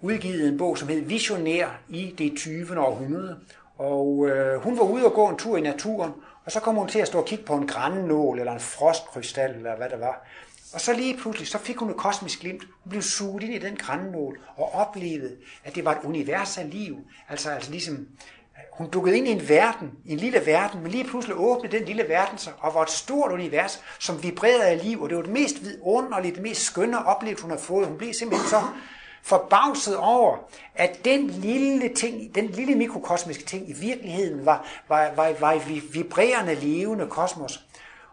[0.00, 2.80] udgivet en bog, som hedder Visionær i det 20.
[2.80, 3.36] århundrede.
[3.78, 6.12] Og øh, hun var ude og gå en tur i naturen,
[6.50, 9.50] og så kom hun til at stå og kigge på en grænnål, eller en frostkrystal,
[9.54, 10.26] eller hvad det var.
[10.74, 12.62] Og så lige pludselig, så fik hun et kosmisk glimt.
[12.62, 16.70] Hun blev suget ind i den grænnål, og oplevede, at det var et univers af
[16.70, 16.98] liv.
[17.28, 18.08] Altså, altså ligesom,
[18.72, 21.86] hun dukkede ind i en verden, i en lille verden, men lige pludselig åbnede den
[21.86, 25.22] lille verden sig, og var et stort univers, som vibrerede af liv, og det var
[25.22, 27.86] det mest vidunderlige, det mest skønne oplevelse, hun har fået.
[27.86, 28.62] Hun blev simpelthen så
[29.22, 30.36] forbavset over,
[30.74, 35.82] at den lille ting, den lille mikrokosmiske ting i virkeligheden var, var, var, var i
[35.92, 37.64] vibrerende, levende kosmos.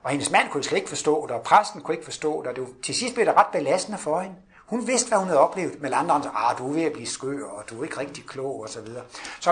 [0.04, 2.56] Og hendes mand kunne slet ikke forstå det, og præsten kunne ikke forstå det, og
[2.56, 4.36] det var, til sidst blev det ret belastende for hende.
[4.68, 7.08] Hun vidste, hvad hun havde oplevet, men andre sagde, ah, du er ved at blive
[7.08, 9.04] skør, og du er ikke rigtig klog, og så videre.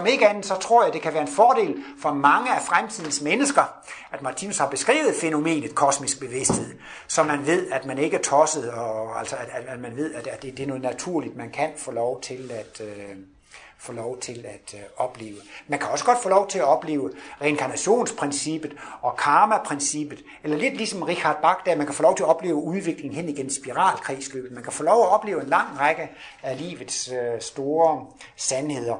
[0.07, 3.63] Ikke andet, så tror jeg, det kan være en fordel for mange af fremtidens mennesker,
[4.11, 6.75] at Martinus har beskrevet fænomenet kosmisk bevidsthed,
[7.07, 10.41] så man ved, at man ikke er tosset, og altså, at, at man ved, at
[10.41, 13.15] det, det er noget naturligt, man kan få lov til at, øh,
[13.79, 15.37] få lov til at øh, opleve.
[15.67, 17.11] Man kan også godt få lov til at opleve
[17.41, 22.29] reinkarnationsprincippet og karma-princippet, eller lidt ligesom Richard Bach, der man kan få lov til at
[22.29, 24.51] opleve udviklingen hen igen spiralkredsløbet.
[24.51, 26.09] Man kan få lov at opleve en lang række
[26.43, 28.95] af livets øh, store sandheder.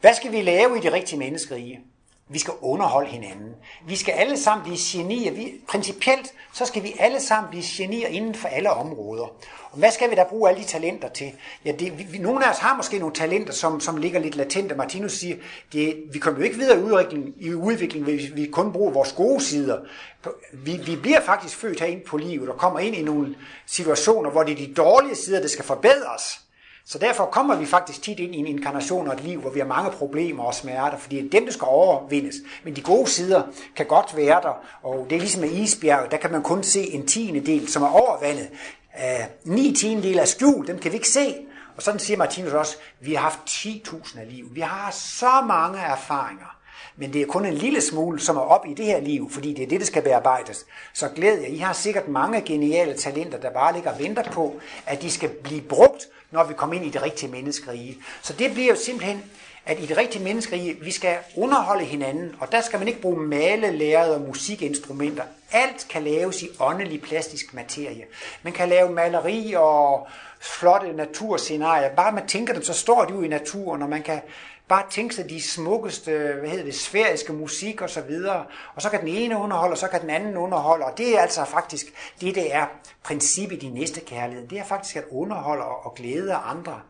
[0.00, 1.80] Hvad skal vi lave i det rigtige menneskerige?
[2.32, 3.54] Vi skal underholde hinanden.
[3.86, 5.32] Vi skal alle sammen blive genier.
[5.32, 9.26] Vi, principielt så skal vi alle sammen blive genier inden for alle områder.
[9.70, 11.32] Og hvad skal vi da bruge alle de talenter til?
[11.64, 14.74] Ja, det, vi, nogle af os har måske nogle talenter, som, som ligger lidt latente.
[14.74, 15.36] Martinus siger,
[15.72, 19.12] det, vi kommer jo ikke videre i udviklingen, i udviklingen hvis vi kun bruger vores
[19.12, 19.78] gode sider.
[20.52, 23.34] Vi, vi bliver faktisk født herind på livet og kommer ind i nogle
[23.66, 26.40] situationer, hvor det er de dårlige sider, der skal forbedres.
[26.84, 29.58] Så derfor kommer vi faktisk tit ind i en inkarnation og et liv, hvor vi
[29.58, 32.36] har mange problemer og smerter, fordi det er dem, der skal overvindes.
[32.64, 33.42] Men de gode sider
[33.76, 36.80] kan godt være der, og det er ligesom med isbjerg, der kan man kun se
[36.80, 38.48] en tiende del, som er overvandet.
[38.98, 41.36] Øh, ni tiendedel er skjult, dem kan vi ikke se.
[41.76, 44.48] Og sådan siger Martinus også, vi har haft 10.000 af liv.
[44.52, 46.56] Vi har så mange erfaringer.
[46.96, 49.54] Men det er kun en lille smule, som er op i det her liv, fordi
[49.54, 50.66] det er det, der skal bearbejdes.
[50.92, 54.60] Så glæd jer, I har sikkert mange geniale talenter, der bare ligger og venter på,
[54.86, 57.98] at de skal blive brugt, når vi kommer ind i det rigtige menneskerige.
[58.22, 59.22] Så det bliver jo simpelthen,
[59.66, 63.20] at i det rigtige menneskerige, vi skal underholde hinanden, og der skal man ikke bruge
[63.20, 65.24] male, og musikinstrumenter.
[65.52, 68.04] Alt kan laves i åndelig plastisk materie.
[68.42, 70.08] Man kan lave maleri og
[70.40, 71.94] flotte naturscenarier.
[71.94, 74.20] Bare man tænker dem, så står de jo i naturen, og man kan
[74.68, 78.44] bare tænke sig de smukkeste, hvad hedder det, sfæriske musik og så videre.
[78.74, 80.84] Og så kan den ene underholde, og så kan den anden underholde.
[80.84, 81.86] Og det er altså faktisk
[82.20, 82.66] det, det er
[83.02, 84.48] princippet i næste kærlighed.
[84.48, 86.80] Det er faktisk at underholde og glæde andre.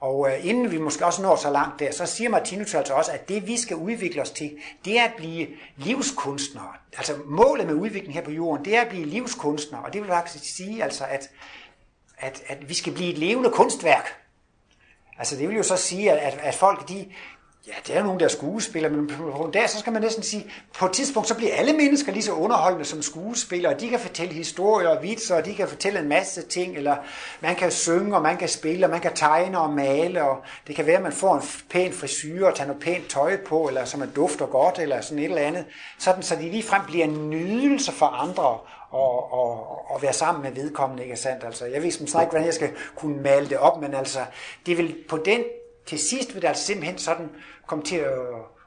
[0.00, 3.12] Og øh, inden vi måske også når så langt der, så siger Martinus altså også,
[3.12, 5.46] at det vi skal udvikle os til, det er at blive
[5.76, 6.72] livskunstnere.
[6.96, 9.82] Altså målet med udviklingen her på jorden, det er at blive livskunstnere.
[9.82, 11.30] Og det vil faktisk sige altså, at,
[12.18, 14.16] at, at vi skal blive et levende kunstværk.
[15.18, 17.06] Altså det vil jo så sige, at, at folk de,
[17.66, 20.50] ja, det er nogen, der skuespillere, men på en dag, så skal man næsten sige,
[20.78, 24.00] på et tidspunkt, så bliver alle mennesker lige så underholdende som skuespillere, og de kan
[24.00, 26.96] fortælle historier og vitser, og de kan fortælle en masse ting, eller
[27.40, 30.76] man kan synge, og man kan spille, og man kan tegne og male, og det
[30.76, 33.84] kan være, at man får en pæn frisyr og tager noget pænt tøj på, eller
[33.84, 35.64] som man dufter godt, eller sådan et eller andet,
[35.98, 38.58] sådan så de ligefrem bliver en nydelse for andre,
[38.90, 41.44] og, og, og være sammen med vedkommende, ikke sandt?
[41.44, 44.18] Altså, jeg ved som sagt ikke, hvordan jeg skal kunne male det op, men altså,
[44.66, 45.40] det vil på den,
[45.90, 47.28] til sidst vil det altså simpelthen sådan
[47.66, 48.12] komme til at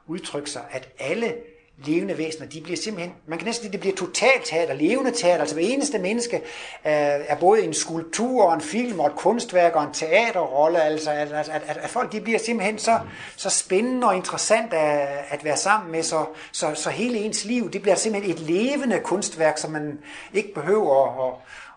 [0.06, 1.34] udtrykke sig, at alle
[1.78, 5.40] levende væsener, de bliver simpelthen, man kan næsten sige, det bliver totalt teater, levende teater,
[5.40, 6.42] altså hver eneste menneske øh,
[6.84, 11.32] er både en skulptur og en film og et kunstværk og en teaterrolle, altså at,
[11.32, 13.00] at, at, at folk de bliver simpelthen så,
[13.36, 17.70] så spændende og interessant at, at være sammen med, så, så, så hele ens liv,
[17.70, 19.98] det bliver simpelthen et levende kunstværk, som man
[20.34, 21.34] ikke behøver at,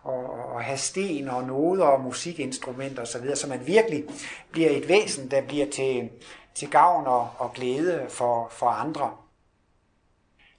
[0.08, 4.03] og, og have sten og noder og musikinstrumenter osv., så man virkelig
[4.51, 6.10] bliver et væsen, der bliver til,
[6.55, 9.12] til gavn og, og glæde for, for andre.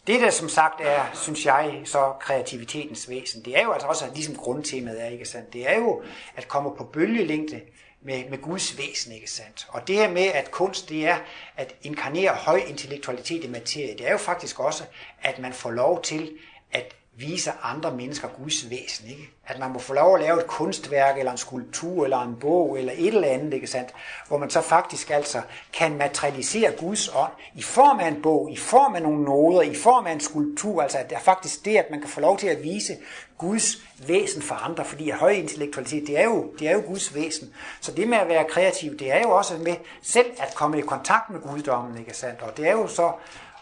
[0.07, 4.05] Det, der som sagt er, synes jeg, så kreativitetens væsen, det er jo altså også,
[4.15, 5.53] ligesom grundtemaet er, ikke sandt?
[5.53, 6.03] Det er jo
[6.37, 7.61] at komme på bølgelængde
[8.03, 9.67] med, med Guds væsen, ikke sandt?
[9.69, 11.17] Og det her med, at kunst, det er
[11.57, 14.85] at inkarnere høj intellektualitet i materie, det er jo faktisk også,
[15.23, 16.31] at man får lov til
[16.73, 19.09] at vise andre mennesker Guds væsen.
[19.09, 19.31] Ikke?
[19.47, 22.79] At man må få lov at lave et kunstværk, eller en skulptur, eller en bog,
[22.79, 23.91] eller et eller andet, ikke sandt?
[24.29, 25.43] hvor man så faktisk altså
[25.73, 29.75] kan materialisere Guds ånd i form af en bog, i form af nogle noder, i
[29.75, 30.83] form af en skulptur.
[30.83, 32.97] Altså at det er faktisk det, at man kan få lov til at vise
[33.39, 37.15] Guds væsen for andre, fordi at høj intellektualitet, det er, jo, det er jo Guds
[37.15, 37.55] væsen.
[37.81, 40.83] Så det med at være kreativ, det er jo også med selv at komme i
[40.83, 42.43] kontakt med guddommen, ikke sandt?
[42.43, 43.13] Og det er jo så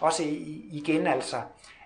[0.00, 0.22] også
[0.70, 1.36] igen altså,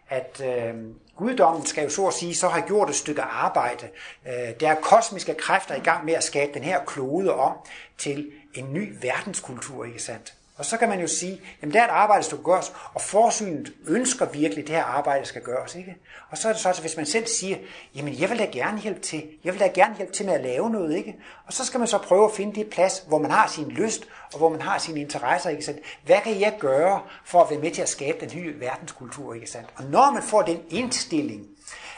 [0.08, 0.74] at øh,
[1.20, 3.88] guddommen skal jo så at sige så har gjort et stykke arbejde.
[4.26, 7.52] Øh, der er kosmiske kræfter i gang med at skabe den her klode om
[7.98, 10.34] til en ny verdenskultur, ikke sandt?
[10.60, 13.00] Og så kan man jo sige, jamen der er et arbejde, der skal gøres, og
[13.00, 15.74] forsynet ønsker virkelig, at det her arbejde skal gøres.
[15.74, 15.96] Ikke?
[16.30, 17.56] Og så er det så, at hvis man selv siger,
[17.94, 20.40] jamen jeg vil da gerne hjælpe til, jeg vil da gerne hjælpe til med at
[20.40, 21.16] lave noget, ikke?
[21.46, 24.08] Og så skal man så prøve at finde det plads, hvor man har sin lyst,
[24.32, 25.80] og hvor man har sine interesser, ikke sandt?
[26.04, 29.50] Hvad kan jeg gøre for at være med til at skabe den nye verdenskultur, ikke
[29.50, 29.68] sandt?
[29.76, 31.46] Og når man får den indstilling,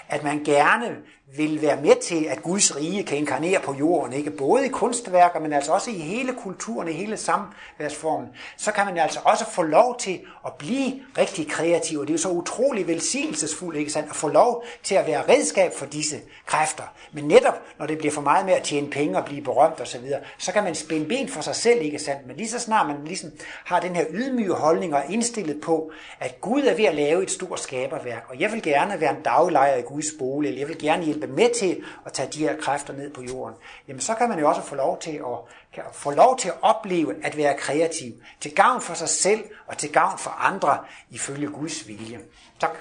[0.08, 0.96] at man gerne
[1.36, 5.40] vil være med til, at Guds rige kan inkarnere på jorden, ikke både i kunstværker,
[5.40, 9.62] men altså også i hele kulturen, i hele samværsformen, så kan man altså også få
[9.62, 14.10] lov til at blive rigtig kreativ, og det er jo så utrolig velsignelsesfuldt, ikke sandt,
[14.10, 16.16] at få lov til at være redskab for disse
[16.46, 16.84] kræfter.
[17.12, 19.86] Men netop, når det bliver for meget med at tjene penge og blive berømt osv.,
[19.86, 22.58] så, videre, så kan man spænde ben for sig selv, ikke sandt, men lige så
[22.58, 23.30] snart man ligesom
[23.64, 27.30] har den her ydmyge holdning og indstillet på, at Gud er ved at lave et
[27.30, 30.78] stort skaberværk, og jeg vil gerne være en daglejer i Guds bolig, eller jeg vil
[30.78, 33.54] gerne hjælpe med til at tage de her kræfter ned på jorden,
[33.88, 35.38] jamen så kan man jo også få lov til at,
[35.74, 39.78] kan få lov til at opleve at være kreativ, til gavn for sig selv og
[39.78, 40.78] til gavn for andre,
[41.10, 42.20] ifølge Guds vilje.
[42.60, 42.76] Tak.